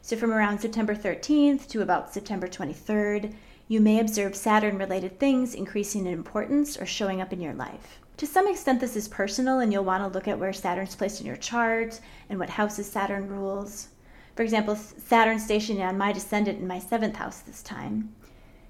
So, 0.03 0.15
from 0.15 0.31
around 0.31 0.59
September 0.59 0.93
13th 0.93 1.67
to 1.69 1.81
about 1.81 2.13
September 2.13 2.47
23rd, 2.47 3.33
you 3.69 3.79
may 3.79 3.99
observe 3.99 4.35
Saturn 4.35 4.79
related 4.79 5.19
things 5.19 5.53
increasing 5.53 6.07
in 6.07 6.11
importance 6.11 6.75
or 6.75 6.87
showing 6.87 7.21
up 7.21 7.31
in 7.31 7.39
your 7.39 7.53
life. 7.53 7.99
To 8.17 8.25
some 8.25 8.47
extent, 8.47 8.81
this 8.81 8.95
is 8.95 9.07
personal, 9.07 9.59
and 9.59 9.71
you'll 9.71 9.85
want 9.85 10.01
to 10.03 10.07
look 10.09 10.27
at 10.27 10.39
where 10.39 10.51
Saturn's 10.51 10.95
placed 10.95 11.21
in 11.21 11.27
your 11.27 11.35
chart 11.35 12.01
and 12.29 12.39
what 12.39 12.49
houses 12.49 12.91
Saturn 12.91 13.29
rules. 13.29 13.89
For 14.35 14.41
example, 14.41 14.75
Saturn 14.75 15.37
stationing 15.37 15.83
on 15.83 15.99
my 15.99 16.11
descendant 16.11 16.59
in 16.59 16.67
my 16.67 16.79
seventh 16.79 17.17
house 17.17 17.41
this 17.41 17.61
time. 17.61 18.15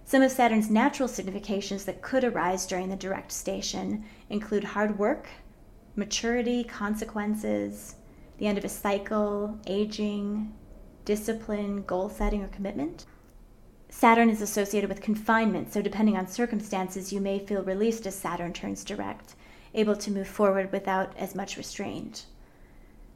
Some 0.03 0.21
of 0.21 0.31
Saturn's 0.31 0.69
natural 0.69 1.07
significations 1.07 1.85
that 1.85 2.01
could 2.01 2.25
arise 2.25 2.67
during 2.67 2.89
the 2.89 2.97
direct 2.97 3.31
station 3.31 4.03
include 4.29 4.65
hard 4.65 4.99
work, 4.99 5.29
maturity, 5.95 6.65
consequences, 6.65 7.95
the 8.37 8.47
end 8.47 8.57
of 8.57 8.65
a 8.65 8.69
cycle, 8.69 9.57
aging, 9.65 10.53
discipline, 11.05 11.83
goal 11.83 12.09
setting, 12.09 12.43
or 12.43 12.49
commitment. 12.49 13.05
Saturn 13.91 14.29
is 14.29 14.41
associated 14.41 14.87
with 14.87 15.01
confinement, 15.01 15.73
so 15.73 15.81
depending 15.81 16.15
on 16.15 16.27
circumstances, 16.27 17.11
you 17.11 17.19
may 17.19 17.39
feel 17.39 17.63
released 17.63 18.05
as 18.05 18.15
Saturn 18.15 18.53
turns 18.53 18.83
direct, 18.83 19.33
able 19.73 19.95
to 19.95 20.11
move 20.11 20.27
forward 20.27 20.71
without 20.71 21.11
as 21.17 21.33
much 21.33 21.57
restraint. 21.57 22.25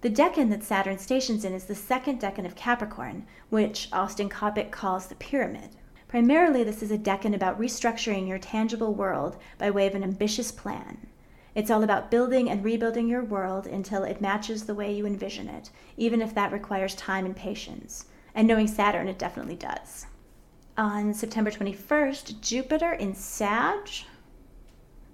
The 0.02 0.10
decan 0.10 0.50
that 0.50 0.64
Saturn 0.64 0.98
stations 0.98 1.46
in 1.46 1.54
is 1.54 1.66
the 1.66 1.76
second 1.76 2.20
decan 2.20 2.46
of 2.46 2.56
Capricorn, 2.56 3.26
which 3.50 3.88
Austin 3.94 4.30
Coppock 4.30 4.72
calls 4.72 5.08
the 5.08 5.16
pyramid. 5.16 5.70
Primarily, 6.08 6.64
this 6.64 6.82
is 6.82 6.92
a 6.92 6.98
decan 6.98 7.36
about 7.36 7.60
restructuring 7.60 8.28
your 8.28 8.40
tangible 8.40 8.94
world 8.94 9.38
by 9.60 9.70
way 9.70 9.88
of 9.88 9.96
an 9.96 10.04
ambitious 10.04 10.52
plan. 10.52 11.08
It's 11.56 11.70
all 11.70 11.84
about 11.84 12.10
building 12.10 12.50
and 12.50 12.66
rebuilding 12.66 13.08
your 13.08 13.24
world 13.24 13.68
until 13.68 14.04
it 14.04 14.22
matches 14.22 14.66
the 14.66 14.76
way 14.76 14.92
you 14.92 15.06
envision 15.06 15.48
it, 15.48 15.70
even 15.98 16.20
if 16.20 16.34
that 16.34 16.52
requires 16.52 16.96
time 16.96 17.26
and 17.26 17.36
patience. 17.36 18.08
And 18.34 18.48
knowing 18.48 18.68
Saturn, 18.68 19.08
it 19.08 19.20
definitely 19.20 19.56
does. 19.56 20.08
On 20.76 21.14
September 21.14 21.52
21st, 21.52 22.42
Jupiter 22.42 22.94
in 22.94 23.14
Sag 23.14 23.90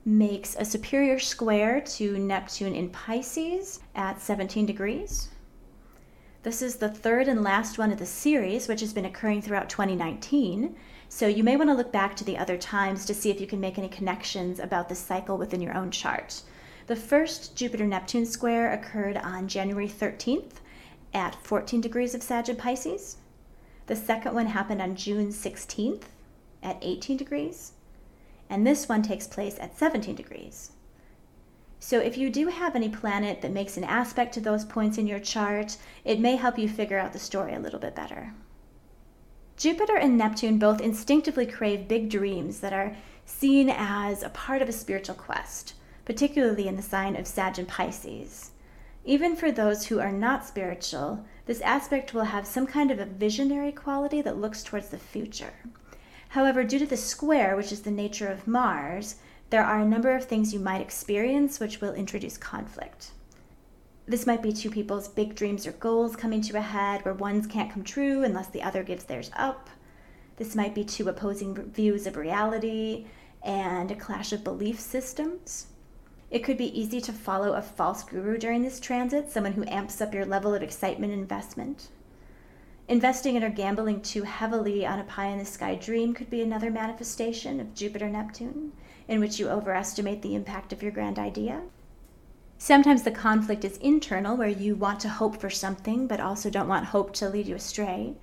makes 0.06 0.56
a 0.56 0.64
superior 0.64 1.20
square 1.20 1.82
to 1.82 2.18
Neptune 2.18 2.74
in 2.74 2.90
Pisces 2.92 3.82
at 3.94 4.22
17 4.22 4.66
degrees. 4.66 5.28
This 6.44 6.62
is 6.62 6.78
the 6.78 6.88
third 6.88 7.28
and 7.28 7.44
last 7.44 7.78
one 7.78 7.92
of 7.92 8.00
the 8.00 8.06
series, 8.06 8.70
which 8.70 8.80
has 8.80 8.94
been 8.94 9.04
occurring 9.04 9.42
throughout 9.42 9.68
2019. 9.68 10.78
So 11.10 11.28
you 11.28 11.44
may 11.44 11.58
want 11.58 11.70
to 11.70 11.76
look 11.76 11.92
back 11.92 12.16
to 12.16 12.24
the 12.24 12.38
other 12.38 12.56
times 12.56 13.06
to 13.06 13.14
see 13.14 13.30
if 13.30 13.42
you 13.42 13.48
can 13.48 13.60
make 13.60 13.78
any 13.78 13.90
connections 13.90 14.60
about 14.60 14.88
this 14.88 15.00
cycle 15.00 15.38
within 15.38 15.60
your 15.60 15.76
own 15.76 15.92
chart. 15.92 16.42
The 16.88 16.96
first 16.96 17.58
Jupiter 17.58 17.86
Neptune 17.86 18.26
square 18.26 18.72
occurred 18.72 19.18
on 19.18 19.50
January 19.50 19.90
13th 19.90 20.62
at 21.14 21.36
14 21.44 21.82
degrees 21.82 22.16
of 22.16 22.24
Sag 22.24 22.48
and 22.48 22.58
Pisces. 22.58 23.18
The 23.90 23.96
second 23.96 24.36
one 24.36 24.46
happened 24.46 24.84
on 24.84 24.96
June 24.96 25.30
16th 25.30 26.04
at 26.62 26.78
18 26.84 27.18
degrees 27.18 27.72
and 28.48 28.66
this 28.66 28.88
one 28.88 29.02
takes 29.02 29.26
place 29.26 29.58
at 29.60 29.76
17 29.76 30.14
degrees. 30.14 30.74
So 31.80 31.98
if 32.00 32.16
you 32.16 32.30
do 32.30 32.50
have 32.50 32.76
any 32.76 32.88
planet 32.88 33.42
that 33.42 33.52
makes 33.52 33.78
an 33.78 33.84
aspect 33.84 34.36
to 34.36 34.42
those 34.42 34.64
points 34.64 35.00
in 35.00 35.08
your 35.08 35.18
chart, 35.18 35.78
it 36.06 36.20
may 36.20 36.36
help 36.36 36.60
you 36.60 36.70
figure 36.70 37.00
out 37.00 37.14
the 37.14 37.20
story 37.20 37.56
a 37.56 37.60
little 37.60 37.80
bit 37.80 37.96
better. 37.96 38.32
Jupiter 39.58 39.98
and 39.98 40.16
Neptune 40.16 40.60
both 40.60 40.82
instinctively 40.82 41.48
crave 41.48 41.88
big 41.88 42.12
dreams 42.12 42.60
that 42.60 42.74
are 42.74 42.96
seen 43.26 43.72
as 43.72 44.22
a 44.22 44.30
part 44.30 44.62
of 44.62 44.70
a 44.70 44.72
spiritual 44.72 45.16
quest, 45.16 45.74
particularly 46.06 46.68
in 46.68 46.76
the 46.76 46.84
sign 46.84 47.16
of 47.16 47.26
Sag 47.26 47.58
and 47.58 47.68
Pisces. 47.68 48.52
Even 49.04 49.36
for 49.36 49.52
those 49.52 49.88
who 49.88 50.00
are 50.00 50.12
not 50.12 50.46
spiritual, 50.46 51.26
this 51.50 51.62
aspect 51.62 52.14
will 52.14 52.26
have 52.26 52.46
some 52.46 52.68
kind 52.68 52.92
of 52.92 53.00
a 53.00 53.06
visionary 53.06 53.72
quality 53.72 54.22
that 54.22 54.38
looks 54.38 54.62
towards 54.62 54.90
the 54.90 55.00
future. 55.00 55.54
However, 56.28 56.64
due 56.64 56.78
to 56.78 56.86
the 56.86 56.96
square, 56.96 57.56
which 57.56 57.72
is 57.72 57.82
the 57.82 57.90
nature 57.90 58.28
of 58.28 58.48
Mars, 58.48 59.16
there 59.50 59.64
are 59.64 59.80
a 59.80 59.88
number 59.88 60.16
of 60.16 60.26
things 60.26 60.54
you 60.54 60.60
might 60.60 60.80
experience 60.80 61.60
which 61.60 61.82
will 61.82 61.96
introduce 61.96 62.38
conflict. 62.38 63.14
This 64.06 64.28
might 64.28 64.44
be 64.44 64.54
two 64.54 64.70
people's 64.70 65.08
big 65.08 65.34
dreams 65.34 65.66
or 65.66 65.72
goals 65.72 66.16
coming 66.16 66.42
to 66.42 66.58
a 66.58 66.62
head 66.62 67.04
where 67.04 67.16
one's 67.16 67.48
can't 67.48 67.72
come 67.72 67.84
true 67.84 68.24
unless 68.24 68.50
the 68.50 68.62
other 68.62 68.84
gives 68.84 69.06
theirs 69.06 69.32
up. 69.36 69.72
This 70.38 70.56
might 70.56 70.76
be 70.76 70.84
two 70.84 71.10
opposing 71.10 71.56
views 71.72 72.06
of 72.06 72.16
reality 72.16 73.08
and 73.42 73.90
a 73.90 73.96
clash 73.96 74.32
of 74.32 74.44
belief 74.44 74.80
systems. 74.80 75.66
It 76.32 76.44
could 76.44 76.58
be 76.58 76.80
easy 76.80 77.02
to 77.02 77.12
follow 77.12 77.54
a 77.54 77.62
false 77.62 78.04
guru 78.04 78.38
during 78.38 78.62
this 78.62 78.80
transit, 78.80 79.32
someone 79.32 79.54
who 79.54 79.66
amps 79.68 80.00
up 80.00 80.14
your 80.14 80.26
level 80.26 80.54
of 80.54 80.62
excitement 80.62 81.12
and 81.12 81.22
investment. 81.22 81.88
Investing 82.88 83.36
in 83.36 83.44
or 83.44 83.50
gambling 83.50 84.02
too 84.02 84.24
heavily 84.24 84.86
on 84.86 85.00
a 85.00 85.04
pie 85.04 85.28
in 85.28 85.40
the 85.40 85.46
sky 85.46 85.76
dream 85.76 86.14
could 86.14 86.30
be 86.30 86.42
another 86.42 86.72
manifestation 86.72 87.60
of 87.60 87.74
Jupiter 87.74 88.10
Neptune, 88.10 88.74
in 89.08 89.20
which 89.20 89.40
you 89.40 89.50
overestimate 89.50 90.22
the 90.22 90.36
impact 90.36 90.74
of 90.74 90.84
your 90.84 90.92
grand 90.92 91.18
idea. 91.20 91.62
Sometimes 92.58 93.04
the 93.04 93.12
conflict 93.12 93.64
is 93.64 93.78
internal, 93.78 94.36
where 94.36 94.50
you 94.50 94.76
want 94.76 95.00
to 95.00 95.10
hope 95.10 95.40
for 95.40 95.50
something 95.50 96.08
but 96.08 96.20
also 96.20 96.50
don't 96.50 96.68
want 96.68 96.86
hope 96.86 97.14
to 97.14 97.30
lead 97.30 97.48
you 97.48 97.56
astray. 97.56 98.16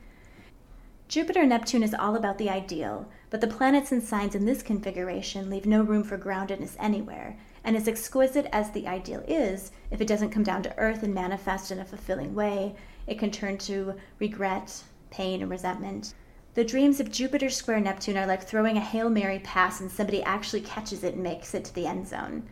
Jupiter 1.09 1.47
Neptune 1.47 1.85
is 1.85 1.95
all 1.95 2.17
about 2.17 2.37
the 2.37 2.51
ideal, 2.51 3.09
but 3.31 3.41
the 3.41 3.47
planets 3.47 3.93
and 3.93 4.03
signs 4.03 4.35
in 4.35 4.45
this 4.45 4.63
configuration 4.63 5.49
leave 5.49 5.65
no 5.65 5.83
room 5.83 6.03
for 6.03 6.19
groundedness 6.19 6.75
anywhere, 6.81 7.39
and 7.67 7.77
as 7.77 7.89
exquisite 7.89 8.47
as 8.53 8.71
the 8.71 8.87
ideal 8.87 9.25
is, 9.27 9.73
if 9.91 10.01
it 10.01 10.07
doesn't 10.07 10.31
come 10.31 10.45
down 10.45 10.63
to 10.63 10.79
earth 10.79 11.03
and 11.03 11.13
manifest 11.13 11.73
in 11.73 11.81
a 11.81 11.85
fulfilling 11.85 12.33
way, 12.33 12.77
it 13.09 13.19
can 13.19 13.33
turn 13.33 13.59
to 13.59 13.95
regret, 14.21 14.85
pain, 15.11 15.43
and 15.43 15.51
resentment. 15.51 16.15
The 16.55 16.65
dreams 16.65 17.01
of 17.01 17.11
Jupiter 17.11 17.51
square 17.51 17.81
Neptune 17.81 18.17
are 18.17 18.27
like 18.27 18.45
throwing 18.45 18.77
a 18.77 18.81
Hail 18.81 19.11
Mary 19.11 19.41
pass 19.41 19.81
and 19.81 19.91
somebody 19.91 20.23
actually 20.23 20.61
catches 20.61 21.03
it 21.03 21.15
and 21.15 21.25
makes 21.25 21.55
it 21.55 21.65
to 21.65 21.75
the 21.75 21.87
end 21.87 22.07
zone. 22.07 22.45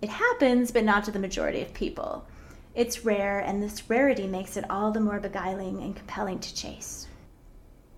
It 0.00 0.08
happens, 0.08 0.70
but 0.70 0.82
not 0.82 1.04
to 1.04 1.10
the 1.10 1.18
majority 1.18 1.60
of 1.60 1.74
people. 1.74 2.26
It's 2.74 3.04
rare, 3.04 3.38
and 3.40 3.62
this 3.62 3.88
rarity 3.90 4.26
makes 4.26 4.56
it 4.56 4.68
all 4.70 4.90
the 4.90 4.98
more 4.98 5.20
beguiling 5.20 5.82
and 5.82 5.94
compelling 5.94 6.38
to 6.40 6.54
chase. 6.54 7.06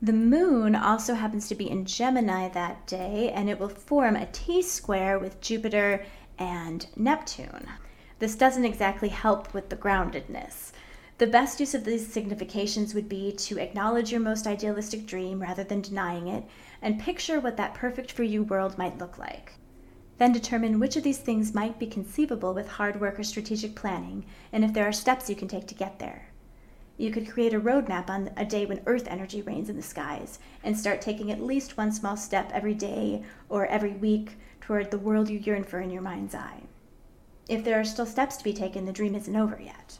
The 0.02 0.12
moon 0.12 0.74
also 0.74 1.14
happens 1.14 1.48
to 1.48 1.54
be 1.54 1.70
in 1.70 1.86
Gemini 1.86 2.50
that 2.50 2.86
day, 2.86 3.32
and 3.34 3.48
it 3.48 3.58
will 3.58 3.70
form 3.70 4.14
a 4.14 4.26
T 4.26 4.60
square 4.60 5.18
with 5.18 5.40
Jupiter 5.40 6.04
and 6.38 6.86
Neptune. 6.96 7.66
This 8.18 8.34
doesn't 8.34 8.64
exactly 8.64 9.08
help 9.08 9.52
with 9.52 9.68
the 9.68 9.76
groundedness. 9.76 10.72
The 11.18 11.26
best 11.26 11.60
use 11.60 11.74
of 11.74 11.84
these 11.84 12.06
significations 12.06 12.94
would 12.94 13.08
be 13.08 13.32
to 13.32 13.58
acknowledge 13.58 14.12
your 14.12 14.20
most 14.20 14.46
idealistic 14.46 15.06
dream 15.06 15.40
rather 15.40 15.64
than 15.64 15.80
denying 15.80 16.28
it, 16.28 16.44
and 16.82 17.00
picture 17.00 17.40
what 17.40 17.56
that 17.56 17.74
perfect 17.74 18.12
for 18.12 18.22
you 18.22 18.42
world 18.42 18.76
might 18.76 18.98
look 18.98 19.16
like. 19.18 19.54
Then 20.18 20.32
determine 20.32 20.78
which 20.78 20.96
of 20.96 21.02
these 21.02 21.18
things 21.18 21.54
might 21.54 21.78
be 21.78 21.86
conceivable 21.86 22.54
with 22.54 22.68
hard 22.68 23.00
work 23.00 23.18
or 23.18 23.22
strategic 23.22 23.74
planning, 23.74 24.24
and 24.52 24.64
if 24.64 24.72
there 24.72 24.86
are 24.86 24.92
steps 24.92 25.28
you 25.28 25.36
can 25.36 25.48
take 25.48 25.66
to 25.68 25.74
get 25.74 25.98
there. 25.98 26.28
You 26.98 27.10
could 27.10 27.30
create 27.30 27.52
a 27.52 27.60
roadmap 27.60 28.08
on 28.08 28.30
a 28.36 28.44
day 28.44 28.64
when 28.64 28.80
Earth 28.86 29.06
energy 29.08 29.42
reigns 29.42 29.68
in 29.68 29.76
the 29.76 29.82
skies 29.82 30.38
and 30.64 30.78
start 30.78 31.02
taking 31.02 31.30
at 31.30 31.42
least 31.42 31.76
one 31.76 31.92
small 31.92 32.16
step 32.16 32.50
every 32.52 32.72
day 32.72 33.22
or 33.50 33.66
every 33.66 33.92
week 33.92 34.38
toward 34.66 34.90
the 34.90 34.98
world 34.98 35.30
you 35.30 35.38
yearn 35.38 35.62
for 35.62 35.78
in 35.78 35.90
your 35.90 36.02
mind's 36.02 36.34
eye. 36.34 36.60
If 37.48 37.62
there 37.62 37.78
are 37.78 37.84
still 37.84 38.04
steps 38.04 38.36
to 38.36 38.42
be 38.42 38.52
taken, 38.52 38.84
the 38.84 38.92
dream 38.92 39.14
isn't 39.14 39.36
over 39.36 39.60
yet. 39.62 39.98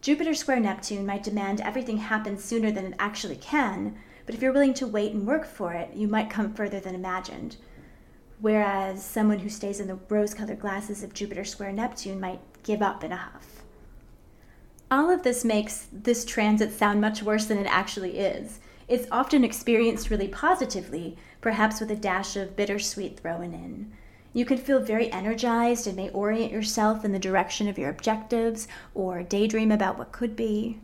Jupiter 0.00 0.34
square 0.34 0.60
Neptune 0.60 1.04
might 1.04 1.24
demand 1.24 1.60
everything 1.60 1.96
happens 1.96 2.44
sooner 2.44 2.70
than 2.70 2.86
it 2.86 2.94
actually 3.00 3.34
can, 3.34 3.98
but 4.24 4.36
if 4.36 4.40
you're 4.40 4.52
willing 4.52 4.74
to 4.74 4.86
wait 4.86 5.12
and 5.12 5.26
work 5.26 5.44
for 5.44 5.72
it, 5.72 5.90
you 5.94 6.06
might 6.06 6.30
come 6.30 6.54
further 6.54 6.78
than 6.78 6.94
imagined. 6.94 7.56
Whereas 8.40 9.04
someone 9.04 9.40
who 9.40 9.48
stays 9.48 9.80
in 9.80 9.88
the 9.88 9.98
rose 10.08 10.32
colored 10.32 10.60
glasses 10.60 11.02
of 11.02 11.12
Jupiter 11.12 11.44
square 11.44 11.72
Neptune 11.72 12.20
might 12.20 12.38
give 12.62 12.82
up 12.82 13.02
in 13.02 13.10
a 13.10 13.16
huff. 13.16 13.64
All 14.92 15.10
of 15.10 15.24
this 15.24 15.44
makes 15.44 15.88
this 15.90 16.24
transit 16.24 16.70
sound 16.72 17.00
much 17.00 17.20
worse 17.20 17.46
than 17.46 17.58
it 17.58 17.66
actually 17.66 18.18
is. 18.18 18.60
It's 18.88 19.08
often 19.10 19.42
experienced 19.42 20.10
really 20.10 20.28
positively, 20.28 21.16
perhaps 21.40 21.80
with 21.80 21.90
a 21.90 21.96
dash 21.96 22.36
of 22.36 22.54
bittersweet 22.54 23.18
thrown 23.18 23.52
in. 23.52 23.92
You 24.32 24.44
can 24.44 24.58
feel 24.58 24.80
very 24.80 25.10
energized 25.10 25.86
and 25.86 25.96
may 25.96 26.10
orient 26.10 26.52
yourself 26.52 27.04
in 27.04 27.12
the 27.12 27.18
direction 27.18 27.68
of 27.68 27.78
your 27.78 27.90
objectives 27.90 28.68
or 28.94 29.22
daydream 29.22 29.72
about 29.72 29.98
what 29.98 30.12
could 30.12 30.36
be. 30.36 30.78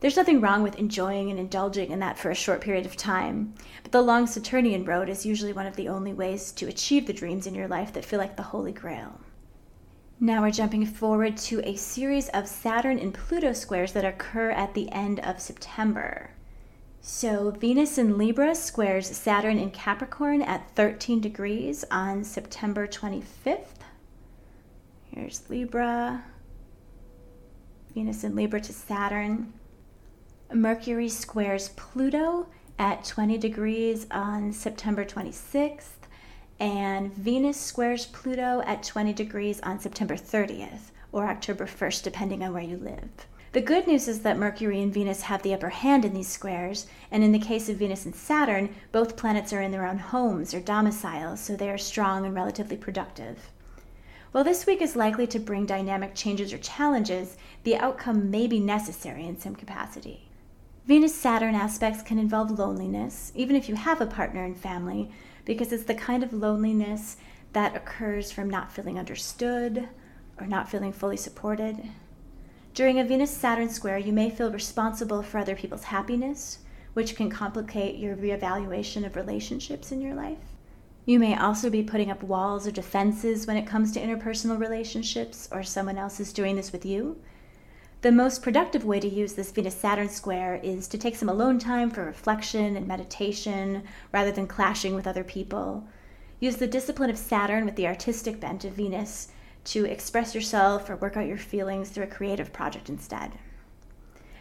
There's 0.00 0.16
nothing 0.16 0.40
wrong 0.40 0.62
with 0.62 0.78
enjoying 0.78 1.30
and 1.30 1.38
indulging 1.38 1.90
in 1.90 2.00
that 2.00 2.18
for 2.18 2.30
a 2.30 2.34
short 2.34 2.60
period 2.60 2.84
of 2.84 2.96
time, 2.96 3.54
but 3.82 3.92
the 3.92 4.02
long 4.02 4.26
Saturnian 4.26 4.84
road 4.84 5.08
is 5.08 5.24
usually 5.24 5.52
one 5.52 5.66
of 5.66 5.76
the 5.76 5.88
only 5.88 6.12
ways 6.12 6.50
to 6.52 6.68
achieve 6.68 7.06
the 7.06 7.12
dreams 7.12 7.46
in 7.46 7.54
your 7.54 7.68
life 7.68 7.92
that 7.92 8.04
feel 8.04 8.18
like 8.18 8.36
the 8.36 8.42
Holy 8.42 8.72
Grail. 8.72 9.20
Now 10.18 10.42
we're 10.42 10.50
jumping 10.50 10.84
forward 10.84 11.36
to 11.38 11.60
a 11.64 11.76
series 11.76 12.28
of 12.30 12.48
Saturn 12.48 12.98
and 12.98 13.14
Pluto 13.14 13.52
squares 13.52 13.92
that 13.92 14.04
occur 14.04 14.50
at 14.50 14.74
the 14.74 14.90
end 14.90 15.20
of 15.20 15.40
September. 15.40 16.30
So 17.08 17.52
Venus 17.52 17.98
in 17.98 18.18
Libra 18.18 18.52
squares 18.56 19.06
Saturn 19.06 19.58
in 19.58 19.70
Capricorn 19.70 20.42
at 20.42 20.72
13 20.74 21.20
degrees 21.20 21.84
on 21.88 22.24
September 22.24 22.88
25th. 22.88 23.84
Here's 25.12 25.48
Libra. 25.48 26.24
Venus 27.94 28.24
in 28.24 28.34
Libra 28.34 28.60
to 28.60 28.72
Saturn. 28.72 29.52
Mercury 30.52 31.08
squares 31.08 31.68
Pluto 31.76 32.48
at 32.76 33.04
20 33.04 33.38
degrees 33.38 34.08
on 34.10 34.52
September 34.52 35.04
26th, 35.04 36.08
and 36.58 37.14
Venus 37.14 37.58
squares 37.58 38.06
Pluto 38.06 38.62
at 38.66 38.82
20 38.82 39.12
degrees 39.12 39.60
on 39.60 39.78
September 39.78 40.16
30th 40.16 40.90
or 41.12 41.28
October 41.28 41.66
1st, 41.66 42.02
depending 42.02 42.42
on 42.42 42.52
where 42.52 42.64
you 42.64 42.76
live. 42.76 43.26
The 43.56 43.62
good 43.62 43.86
news 43.86 44.06
is 44.06 44.20
that 44.20 44.36
Mercury 44.36 44.82
and 44.82 44.92
Venus 44.92 45.22
have 45.22 45.42
the 45.42 45.54
upper 45.54 45.70
hand 45.70 46.04
in 46.04 46.12
these 46.12 46.28
squares, 46.28 46.86
and 47.10 47.24
in 47.24 47.32
the 47.32 47.38
case 47.38 47.70
of 47.70 47.78
Venus 47.78 48.04
and 48.04 48.14
Saturn, 48.14 48.74
both 48.92 49.16
planets 49.16 49.50
are 49.50 49.62
in 49.62 49.72
their 49.72 49.86
own 49.86 49.96
homes 49.96 50.52
or 50.52 50.60
domiciles, 50.60 51.40
so 51.40 51.56
they 51.56 51.70
are 51.70 51.78
strong 51.78 52.26
and 52.26 52.34
relatively 52.34 52.76
productive. 52.76 53.50
While 54.30 54.44
this 54.44 54.66
week 54.66 54.82
is 54.82 54.94
likely 54.94 55.26
to 55.28 55.38
bring 55.38 55.64
dynamic 55.64 56.14
changes 56.14 56.52
or 56.52 56.58
challenges, 56.58 57.38
the 57.62 57.78
outcome 57.78 58.30
may 58.30 58.46
be 58.46 58.60
necessary 58.60 59.24
in 59.24 59.40
some 59.40 59.56
capacity. 59.56 60.28
Venus 60.84 61.14
Saturn 61.14 61.54
aspects 61.54 62.02
can 62.02 62.18
involve 62.18 62.58
loneliness, 62.58 63.32
even 63.34 63.56
if 63.56 63.70
you 63.70 63.74
have 63.74 64.02
a 64.02 64.06
partner 64.06 64.44
and 64.44 64.58
family, 64.58 65.10
because 65.46 65.72
it's 65.72 65.84
the 65.84 65.94
kind 65.94 66.22
of 66.22 66.34
loneliness 66.34 67.16
that 67.54 67.74
occurs 67.74 68.30
from 68.30 68.50
not 68.50 68.70
feeling 68.70 68.98
understood 68.98 69.88
or 70.38 70.46
not 70.46 70.68
feeling 70.68 70.92
fully 70.92 71.16
supported. 71.16 71.88
During 72.76 73.00
a 73.00 73.04
Venus 73.04 73.30
Saturn 73.30 73.70
square, 73.70 73.96
you 73.96 74.12
may 74.12 74.28
feel 74.28 74.52
responsible 74.52 75.22
for 75.22 75.38
other 75.38 75.56
people's 75.56 75.84
happiness, 75.84 76.58
which 76.92 77.16
can 77.16 77.30
complicate 77.30 77.96
your 77.96 78.14
reevaluation 78.14 79.06
of 79.06 79.16
relationships 79.16 79.92
in 79.92 80.02
your 80.02 80.14
life. 80.14 80.36
You 81.06 81.18
may 81.18 81.34
also 81.34 81.70
be 81.70 81.82
putting 81.82 82.10
up 82.10 82.22
walls 82.22 82.66
or 82.66 82.70
defenses 82.70 83.46
when 83.46 83.56
it 83.56 83.66
comes 83.66 83.92
to 83.92 84.00
interpersonal 84.00 84.60
relationships, 84.60 85.48
or 85.50 85.62
someone 85.62 85.96
else 85.96 86.20
is 86.20 86.34
doing 86.34 86.56
this 86.56 86.70
with 86.70 86.84
you, 86.84 87.18
the 88.02 88.12
most 88.12 88.42
productive 88.42 88.84
way 88.84 89.00
to 89.00 89.08
use 89.08 89.32
this 89.32 89.52
Venus 89.52 89.74
Saturn 89.74 90.10
square 90.10 90.60
is 90.62 90.86
to 90.88 90.98
take 90.98 91.16
some 91.16 91.30
alone 91.30 91.58
time 91.58 91.90
for 91.90 92.04
reflection 92.04 92.76
and 92.76 92.86
meditation 92.86 93.84
rather 94.12 94.30
than 94.30 94.46
clashing 94.46 94.94
with 94.94 95.06
other 95.06 95.24
people. 95.24 95.88
Use 96.40 96.56
the 96.56 96.66
discipline 96.66 97.08
of 97.08 97.16
Saturn 97.16 97.64
with 97.64 97.76
the 97.76 97.86
artistic 97.86 98.38
bent 98.38 98.66
of 98.66 98.74
Venus 98.74 99.28
to 99.66 99.84
express 99.84 100.34
yourself 100.34 100.88
or 100.88 100.96
work 100.96 101.16
out 101.16 101.26
your 101.26 101.38
feelings 101.38 101.90
through 101.90 102.04
a 102.04 102.08
creative 102.08 102.52
project 102.52 102.88
instead. 102.88 103.32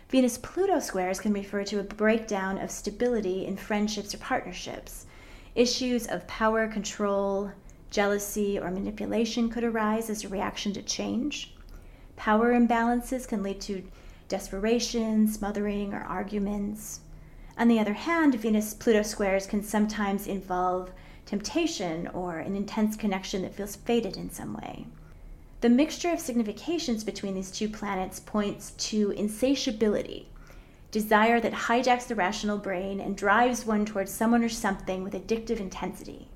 Venus 0.10 0.38
Pluto 0.38 0.80
squares 0.80 1.20
can 1.20 1.34
refer 1.34 1.64
to 1.64 1.80
a 1.80 1.84
breakdown 1.84 2.60
of 2.60 2.70
stability 2.70 3.46
in 3.46 3.58
friendships 3.58 4.14
or 4.14 4.20
partnerships. 4.20 5.08
Issues 5.56 6.06
of 6.06 6.28
power, 6.28 6.68
control, 6.68 7.52
jealousy, 7.90 8.60
or 8.60 8.70
manipulation 8.70 9.50
could 9.50 9.64
arise 9.64 10.10
as 10.10 10.24
a 10.24 10.30
reaction 10.30 10.74
to 10.74 10.84
change. 10.84 11.56
Power 12.16 12.54
imbalances 12.54 13.28
can 13.28 13.42
lead 13.42 13.60
to 13.62 13.84
desperation, 14.28 15.28
smothering, 15.28 15.94
or 15.94 16.02
arguments. 16.02 17.00
On 17.58 17.68
the 17.68 17.80
other 17.80 17.94
hand, 17.94 18.36
Venus 18.36 18.74
Pluto 18.74 19.02
squares 19.02 19.48
can 19.48 19.64
sometimes 19.64 20.28
involve 20.28 20.92
temptation 21.26 22.08
or 22.10 22.38
an 22.38 22.56
intense 22.56 22.96
connection 22.96 23.42
that 23.42 23.56
feels 23.56 23.76
fated 23.76 24.18
in 24.18 24.30
some 24.30 24.54
way. 24.54 24.86
The 25.62 25.70
mixture 25.70 26.12
of 26.12 26.20
significations 26.20 27.04
between 27.04 27.34
these 27.34 27.52
two 27.52 27.70
planets 27.70 28.20
points 28.20 28.72
to 28.72 29.12
insatiability, 29.12 30.30
desire 30.92 31.40
that 31.40 31.54
hijacks 31.54 32.08
the 32.08 32.16
rational 32.16 32.58
brain 32.58 33.00
and 33.00 33.18
drives 33.18 33.66
one 33.66 33.86
towards 33.86 34.12
someone 34.12 34.44
or 34.44 34.50
something 34.50 35.04
with 35.04 35.14
addictive 35.14 35.60
intensity. 35.60 36.30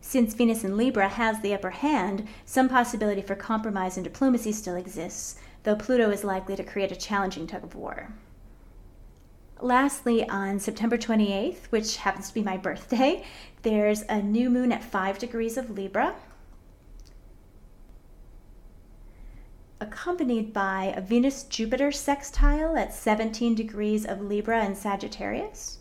Since 0.00 0.34
Venus 0.34 0.62
in 0.62 0.76
Libra 0.76 1.08
has 1.08 1.40
the 1.40 1.52
upper 1.52 1.70
hand, 1.70 2.28
some 2.44 2.68
possibility 2.68 3.22
for 3.22 3.34
compromise 3.34 3.96
and 3.96 4.04
diplomacy 4.04 4.52
still 4.52 4.76
exists, 4.76 5.40
though 5.64 5.74
Pluto 5.74 6.10
is 6.10 6.22
likely 6.22 6.54
to 6.54 6.62
create 6.62 6.92
a 6.92 6.96
challenging 6.96 7.46
tug 7.46 7.64
of 7.64 7.74
war. 7.74 8.14
Lastly, 9.60 10.28
on 10.28 10.60
September 10.60 10.96
28th, 10.96 11.66
which 11.70 11.96
happens 11.96 12.28
to 12.28 12.34
be 12.34 12.42
my 12.42 12.56
birthday, 12.68 13.24
there's 13.62 14.02
a 14.02 14.22
new 14.22 14.48
moon 14.48 14.70
at 14.70 14.84
5 14.84 15.18
degrees 15.18 15.56
of 15.56 15.70
Libra, 15.70 16.14
accompanied 20.06 20.52
by 20.52 20.94
a 20.96 21.00
Venus 21.00 21.42
Jupiter 21.42 21.90
sextile 21.90 22.76
at 22.76 22.94
17 22.94 23.56
degrees 23.56 24.06
of 24.06 24.20
Libra 24.20 24.60
and 24.60 24.76
Sagittarius. 24.76 25.80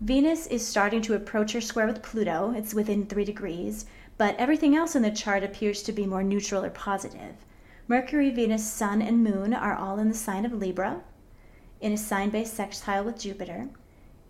Venus 0.00 0.46
is 0.46 0.66
starting 0.66 1.02
to 1.02 1.12
approach 1.12 1.52
her 1.52 1.60
square 1.60 1.86
with 1.86 2.02
Pluto. 2.02 2.54
It's 2.56 2.72
within 2.72 3.04
three 3.04 3.26
degrees, 3.26 3.84
but 4.16 4.34
everything 4.38 4.74
else 4.74 4.96
in 4.96 5.02
the 5.02 5.10
chart 5.10 5.44
appears 5.44 5.82
to 5.82 5.92
be 5.92 6.06
more 6.06 6.22
neutral 6.22 6.64
or 6.64 6.70
positive. 6.70 7.34
Mercury, 7.88 8.30
Venus, 8.30 8.66
Sun, 8.66 9.02
and 9.02 9.22
Moon 9.22 9.52
are 9.52 9.76
all 9.76 9.98
in 9.98 10.08
the 10.08 10.14
sign 10.14 10.46
of 10.46 10.54
Libra, 10.54 11.02
in 11.82 11.92
a 11.92 11.98
sign 11.98 12.30
based 12.30 12.54
sextile 12.54 13.04
with 13.04 13.20
Jupiter. 13.20 13.68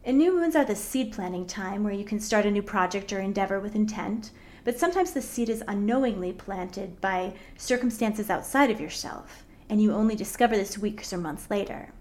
And 0.04 0.18
new 0.18 0.34
moons 0.34 0.56
are 0.56 0.64
the 0.64 0.74
seed 0.74 1.12
planting 1.12 1.46
time 1.46 1.84
where 1.84 1.94
you 1.94 2.04
can 2.04 2.18
start 2.18 2.44
a 2.44 2.50
new 2.50 2.60
project 2.60 3.12
or 3.12 3.20
endeavor 3.20 3.60
with 3.60 3.76
intent, 3.76 4.32
but 4.64 4.78
sometimes 4.78 5.12
the 5.12 5.22
seed 5.22 5.48
is 5.48 5.62
unknowingly 5.68 6.32
planted 6.32 7.00
by 7.00 7.34
circumstances 7.56 8.30
outside 8.30 8.70
of 8.70 8.80
yourself, 8.80 9.44
and 9.68 9.80
you 9.80 9.92
only 9.92 10.16
discover 10.16 10.56
this 10.56 10.78
weeks 10.78 11.12
or 11.12 11.18
months 11.18 11.50
later. 11.50 11.92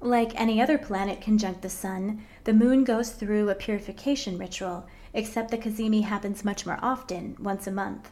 Like 0.00 0.38
any 0.38 0.60
other 0.60 0.78
planet 0.78 1.20
conjunct 1.20 1.62
the 1.62 1.70
Sun, 1.70 2.22
the 2.44 2.52
Moon 2.52 2.84
goes 2.84 3.12
through 3.12 3.48
a 3.48 3.54
purification 3.54 4.36
ritual, 4.36 4.86
except 5.14 5.50
the 5.50 5.58
Cazimi 5.58 6.02
happens 6.02 6.44
much 6.44 6.66
more 6.66 6.78
often, 6.82 7.36
once 7.38 7.66
a 7.66 7.72
month. 7.72 8.10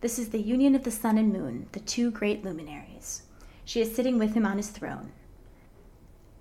This 0.00 0.18
is 0.18 0.30
the 0.30 0.42
union 0.42 0.74
of 0.74 0.82
the 0.82 0.90
Sun 0.90 1.18
and 1.18 1.32
Moon, 1.32 1.68
the 1.72 1.80
two 1.80 2.10
great 2.10 2.44
luminaries. 2.44 3.22
She 3.64 3.80
is 3.80 3.94
sitting 3.94 4.18
with 4.18 4.34
him 4.34 4.44
on 4.44 4.56
his 4.56 4.70
throne. 4.70 5.12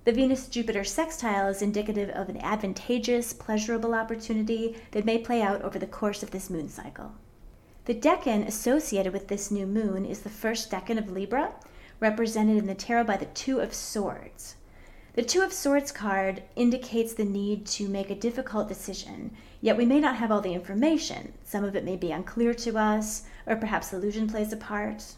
The 0.03 0.11
Venus 0.11 0.47
Jupiter 0.47 0.83
sextile 0.83 1.47
is 1.47 1.61
indicative 1.61 2.09
of 2.09 2.27
an 2.27 2.37
advantageous, 2.37 3.33
pleasurable 3.33 3.93
opportunity 3.93 4.75
that 4.91 5.05
may 5.05 5.19
play 5.19 5.43
out 5.43 5.61
over 5.61 5.77
the 5.77 5.85
course 5.85 6.23
of 6.23 6.31
this 6.31 6.49
moon 6.49 6.69
cycle. 6.69 7.11
The 7.85 7.93
decan 7.93 8.47
associated 8.47 9.13
with 9.13 9.27
this 9.27 9.51
new 9.51 9.67
moon 9.67 10.07
is 10.07 10.21
the 10.21 10.29
first 10.29 10.71
decan 10.71 10.97
of 10.97 11.11
Libra, 11.11 11.53
represented 11.99 12.57
in 12.57 12.65
the 12.65 12.73
tarot 12.73 13.03
by 13.03 13.17
the 13.17 13.27
Two 13.27 13.59
of 13.59 13.75
Swords. 13.75 14.55
The 15.13 15.21
Two 15.21 15.43
of 15.43 15.53
Swords 15.53 15.91
card 15.91 16.41
indicates 16.55 17.13
the 17.13 17.23
need 17.23 17.67
to 17.67 17.87
make 17.87 18.09
a 18.09 18.15
difficult 18.15 18.67
decision, 18.67 19.35
yet 19.61 19.77
we 19.77 19.85
may 19.85 19.99
not 19.99 20.15
have 20.15 20.31
all 20.31 20.41
the 20.41 20.55
information. 20.55 21.33
Some 21.43 21.63
of 21.63 21.75
it 21.75 21.85
may 21.85 21.95
be 21.95 22.11
unclear 22.11 22.55
to 22.55 22.75
us, 22.75 23.25
or 23.45 23.55
perhaps 23.55 23.93
illusion 23.93 24.27
plays 24.27 24.51
a 24.51 24.57
part. 24.57 25.13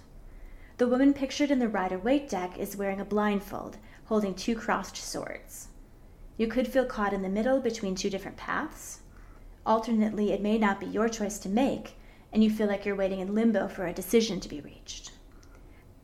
The 0.77 0.87
woman 0.87 1.13
pictured 1.13 1.51
in 1.51 1.59
the 1.59 1.69
Rider 1.69 1.99
Waite 1.99 2.27
deck 2.27 2.57
is 2.57 2.75
wearing 2.75 2.99
a 2.99 3.05
blindfold, 3.05 3.77
holding 4.05 4.35
two 4.35 4.55
crossed 4.55 4.97
swords. 4.97 5.67
You 6.37 6.47
could 6.47 6.67
feel 6.67 6.85
caught 6.85 7.13
in 7.13 7.21
the 7.21 7.29
middle 7.29 7.59
between 7.59 7.95
two 7.95 8.09
different 8.09 8.37
paths. 8.37 9.01
Alternately, 9.65 10.31
it 10.31 10.41
may 10.41 10.57
not 10.57 10.79
be 10.79 10.85
your 10.85 11.07
choice 11.07 11.39
to 11.39 11.49
make, 11.49 11.95
and 12.31 12.43
you 12.43 12.49
feel 12.49 12.67
like 12.67 12.85
you're 12.85 12.95
waiting 12.95 13.19
in 13.19 13.35
limbo 13.35 13.67
for 13.67 13.85
a 13.85 13.93
decision 13.93 14.39
to 14.39 14.49
be 14.49 14.61
reached. 14.61 15.11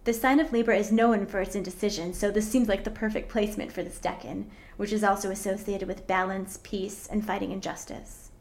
The 0.05 0.13
sign 0.13 0.39
of 0.39 0.53
Libra 0.53 0.77
is 0.77 0.91
known 0.91 1.25
for 1.25 1.39
its 1.41 1.55
indecision, 1.55 2.13
so 2.13 2.31
this 2.31 2.49
seems 2.49 2.69
like 2.69 2.83
the 2.83 2.91
perfect 2.91 3.29
placement 3.29 3.71
for 3.71 3.83
this 3.83 3.99
decan, 3.99 4.45
which 4.77 4.93
is 4.93 5.03
also 5.03 5.29
associated 5.29 5.87
with 5.87 6.07
balance, 6.07 6.59
peace, 6.63 7.07
and 7.07 7.25
fighting 7.25 7.51
injustice. 7.51 8.31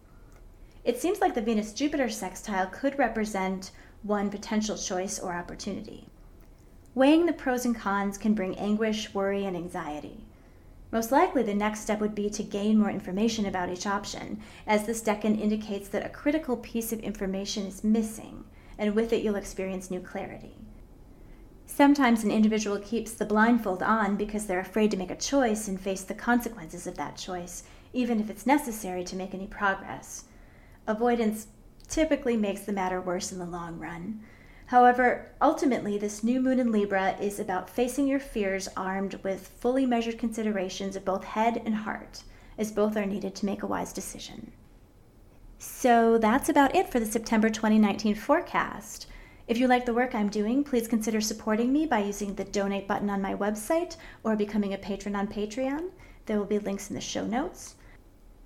It 0.85 1.01
seems 1.01 1.21
like 1.21 1.35
the 1.35 1.43
Venus 1.43 1.73
Jupiter 1.73 2.09
sextile 2.09 2.69
could 2.69 2.99
represent 2.99 3.73
one 4.03 4.31
potential 4.31 4.77
choice 4.77 5.19
or 5.19 5.35
opportunity. 5.35 6.07
Weighing 6.99 7.27
the 7.27 7.33
pros 7.33 7.65
and 7.65 7.77
cons 7.77 8.19
can 8.19 8.35
bring 8.35 8.59
anguish, 8.59 9.15
worry, 9.15 9.45
and 9.45 9.57
anxiety. 9.57 10.25
Most 10.91 11.13
likely, 11.13 11.45
the 11.45 11.55
next 11.55 11.83
step 11.83 12.01
would 12.01 12.13
be 12.13 12.29
to 12.31 12.43
gain 12.43 12.77
more 12.77 12.91
information 12.91 13.47
about 13.47 13.69
each 13.69 13.87
option, 13.87 14.41
as 14.67 14.85
this 14.85 15.01
decan 15.01 15.41
indicates 15.41 15.87
that 15.91 16.05
a 16.05 16.09
critical 16.09 16.57
piece 16.57 16.93
of 16.93 16.99
information 16.99 17.67
is 17.67 17.85
missing, 17.85 18.43
and 18.77 18.97
with 18.97 19.13
it, 19.13 19.23
you'll 19.23 19.37
experience 19.37 19.93
new 19.93 20.01
clarity. 20.01 20.57
Sometimes 21.67 22.25
an 22.25 22.33
individual 22.33 22.81
keeps 22.81 23.13
the 23.13 23.25
blindfold 23.25 23.81
on 23.81 24.17
because 24.17 24.47
they're 24.47 24.59
afraid 24.59 24.91
to 24.91 24.97
make 24.97 25.13
a 25.13 25.17
choice 25.17 25.69
and 25.69 25.81
face 25.81 26.03
the 26.03 26.15
consequences 26.15 26.89
of 26.89 26.97
that 26.97 27.17
choice, 27.17 27.63
even 27.93 28.19
if 28.19 28.29
it's 28.29 28.45
necessary 28.45 29.05
to 29.05 29.15
make 29.15 29.35
any 29.35 29.47
progress. 29.47 30.25
Avoidance 30.89 31.47
typically 31.87 32.37
makes 32.37 32.63
the 32.63 32.73
matter 32.73 33.01
worse 33.01 33.31
in 33.31 33.39
the 33.39 33.47
long 33.47 33.79
run. 33.79 34.21
However, 34.69 35.31
ultimately, 35.41 35.97
this 35.97 36.23
new 36.23 36.43
moon 36.43 36.59
in 36.59 36.71
Libra 36.71 37.17
is 37.19 37.41
about 37.41 37.71
facing 37.71 38.07
your 38.07 38.21
fears 38.21 38.69
armed 38.77 39.15
with 39.23 39.49
fully 39.49 39.87
measured 39.87 40.19
considerations 40.19 40.95
of 40.95 41.07
both 41.07 41.25
head 41.25 41.63
and 41.65 41.75
heart, 41.75 42.23
as 42.59 42.71
both 42.71 42.95
are 42.95 43.07
needed 43.07 43.35
to 43.37 43.47
make 43.47 43.63
a 43.63 43.67
wise 43.67 43.95
decision. 43.95 44.53
So 45.59 46.19
that's 46.19 46.51
about 46.51 46.77
it 46.77 46.93
for 46.93 47.01
the 47.01 47.07
September 47.07 47.49
2019 47.49 48.15
forecast. 48.15 49.07
If 49.47 49.57
you 49.57 49.69
like 49.69 49.87
the 49.87 49.95
work 49.95 50.15
I'm 50.15 50.29
doing, 50.29 50.63
please 50.63 50.87
consider 50.87 51.23
supporting 51.23 51.73
me 51.73 51.87
by 51.87 52.01
using 52.01 52.35
the 52.35 52.45
donate 52.45 52.87
button 52.87 53.09
on 53.09 53.23
my 53.23 53.35
website 53.35 53.97
or 54.23 54.37
becoming 54.37 54.75
a 54.75 54.79
patron 54.79 55.17
on 55.17 55.29
Patreon. 55.29 55.89
There 56.27 56.37
will 56.37 56.45
be 56.45 56.59
links 56.59 56.91
in 56.91 56.95
the 56.95 57.01
show 57.01 57.25
notes. 57.25 57.77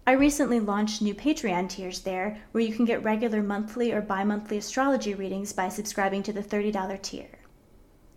I 0.06 0.12
recently 0.12 0.58
launched 0.58 1.00
new 1.00 1.14
Patreon 1.14 1.68
tiers 1.68 2.00
there 2.00 2.38
where 2.50 2.64
you 2.64 2.74
can 2.74 2.84
get 2.84 3.04
regular 3.04 3.42
monthly 3.42 3.92
or 3.92 4.00
bi 4.00 4.24
monthly 4.24 4.58
astrology 4.58 5.14
readings 5.14 5.52
by 5.52 5.68
subscribing 5.68 6.22
to 6.24 6.32
the 6.32 6.42
$30 6.42 7.02
tier. 7.02 7.28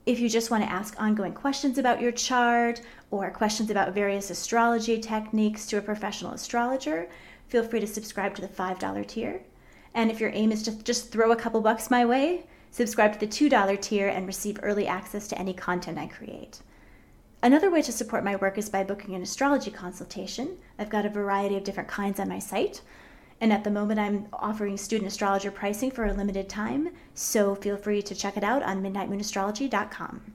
If 0.06 0.20
you 0.20 0.30
just 0.30 0.52
want 0.52 0.64
to 0.64 0.72
ask 0.72 1.00
ongoing 1.00 1.34
questions 1.34 1.78
about 1.78 2.02
your 2.02 2.12
chart 2.12 2.82
or 3.12 3.30
questions 3.32 3.70
about 3.70 3.94
various 3.94 4.30
astrology 4.30 5.00
techniques 5.00 5.66
to 5.68 5.78
a 5.78 5.82
professional 5.82 6.32
astrologer, 6.32 7.08
feel 7.48 7.64
free 7.64 7.80
to 7.80 7.88
subscribe 7.88 8.36
to 8.36 8.42
the 8.42 8.48
$5 8.48 9.08
tier. 9.08 9.42
And 9.94 10.12
if 10.12 10.20
your 10.20 10.32
aim 10.34 10.52
is 10.52 10.64
to 10.64 10.84
just 10.84 11.12
throw 11.12 11.32
a 11.32 11.36
couple 11.36 11.62
bucks 11.62 11.90
my 11.90 12.06
way, 12.06 12.46
Subscribe 12.76 13.14
to 13.14 13.20
the 13.20 13.28
$2 13.28 13.80
tier 13.80 14.10
and 14.10 14.28
receive 14.28 14.60
early 14.62 14.86
access 14.86 15.30
to 15.30 15.40
any 15.40 15.54
content 15.54 15.98
I 15.98 16.08
create. 16.08 16.60
Another 17.46 17.70
way 17.70 17.84
to 17.84 17.92
support 17.92 18.24
my 18.24 18.36
work 18.38 18.58
is 18.58 18.70
by 18.70 18.84
booking 18.84 19.14
an 19.14 19.22
astrology 19.22 19.70
consultation. 19.70 20.58
I've 20.80 20.90
got 20.90 21.06
a 21.06 21.10
variety 21.10 21.56
of 21.56 21.64
different 21.64 21.88
kinds 21.88 22.20
on 22.20 22.28
my 22.28 22.40
site. 22.40 22.82
And 23.40 23.54
at 23.54 23.64
the 23.64 23.70
moment, 23.70 24.00
I'm 24.00 24.26
offering 24.34 24.78
student 24.78 25.10
astrologer 25.10 25.52
pricing 25.52 25.92
for 25.92 26.06
a 26.06 26.14
limited 26.14 26.50
time, 26.50 26.90
so 27.14 27.54
feel 27.54 27.78
free 27.78 28.02
to 28.02 28.16
check 28.16 28.36
it 28.36 28.44
out 28.44 28.64
on 28.64 28.82
midnightmoonastrology.com. 28.82 30.34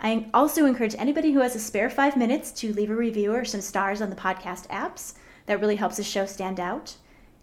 I 0.00 0.26
also 0.34 0.66
encourage 0.66 0.96
anybody 0.98 1.30
who 1.30 1.42
has 1.42 1.54
a 1.54 1.60
spare 1.60 1.88
five 1.88 2.16
minutes 2.16 2.50
to 2.54 2.72
leave 2.72 2.90
a 2.90 2.96
review 2.96 3.32
or 3.32 3.44
some 3.44 3.60
stars 3.60 4.02
on 4.02 4.10
the 4.10 4.16
podcast 4.16 4.66
apps. 4.66 5.14
That 5.46 5.60
really 5.60 5.76
helps 5.76 5.98
the 5.98 6.02
show 6.02 6.26
stand 6.26 6.58
out. 6.58 6.96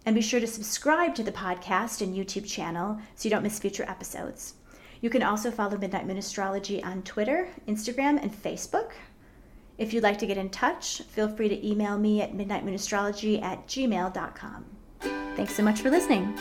And 0.06 0.14
be 0.14 0.22
sure 0.22 0.42
to 0.42 0.46
subscribe 0.46 1.16
to 1.16 1.24
the 1.24 1.32
podcast 1.32 2.02
and 2.02 2.14
YouTube 2.14 2.46
channel 2.46 3.00
so 3.16 3.30
you 3.30 3.30
don't 3.30 3.44
miss 3.44 3.60
future 3.60 3.86
episodes. 3.88 4.56
You 5.02 5.10
can 5.10 5.24
also 5.24 5.52
follow 5.52 5.78
Midnight 5.78 6.08
Moon 6.08 6.18
Astrology 6.18 6.84
on 6.84 7.04
Twitter, 7.04 7.50
Instagram, 7.68 8.22
and 8.22 8.32
Facebook. 8.32 8.92
If 9.78 9.94
you'd 9.94 10.04
like 10.04 10.18
to 10.20 10.26
get 10.26 10.38
in 10.38 10.50
touch, 10.50 11.02
feel 11.04 11.30
free 11.30 11.50
to 11.50 11.68
email 11.68 11.98
me 11.98 12.22
at 12.22 12.34
midnightmoonastrology 12.34 13.42
at 13.42 13.68
gmail.com. 13.68 14.66
Thanks 15.36 15.54
so 15.54 15.64
much 15.64 15.82
for 15.82 15.92
listening. 15.92 16.38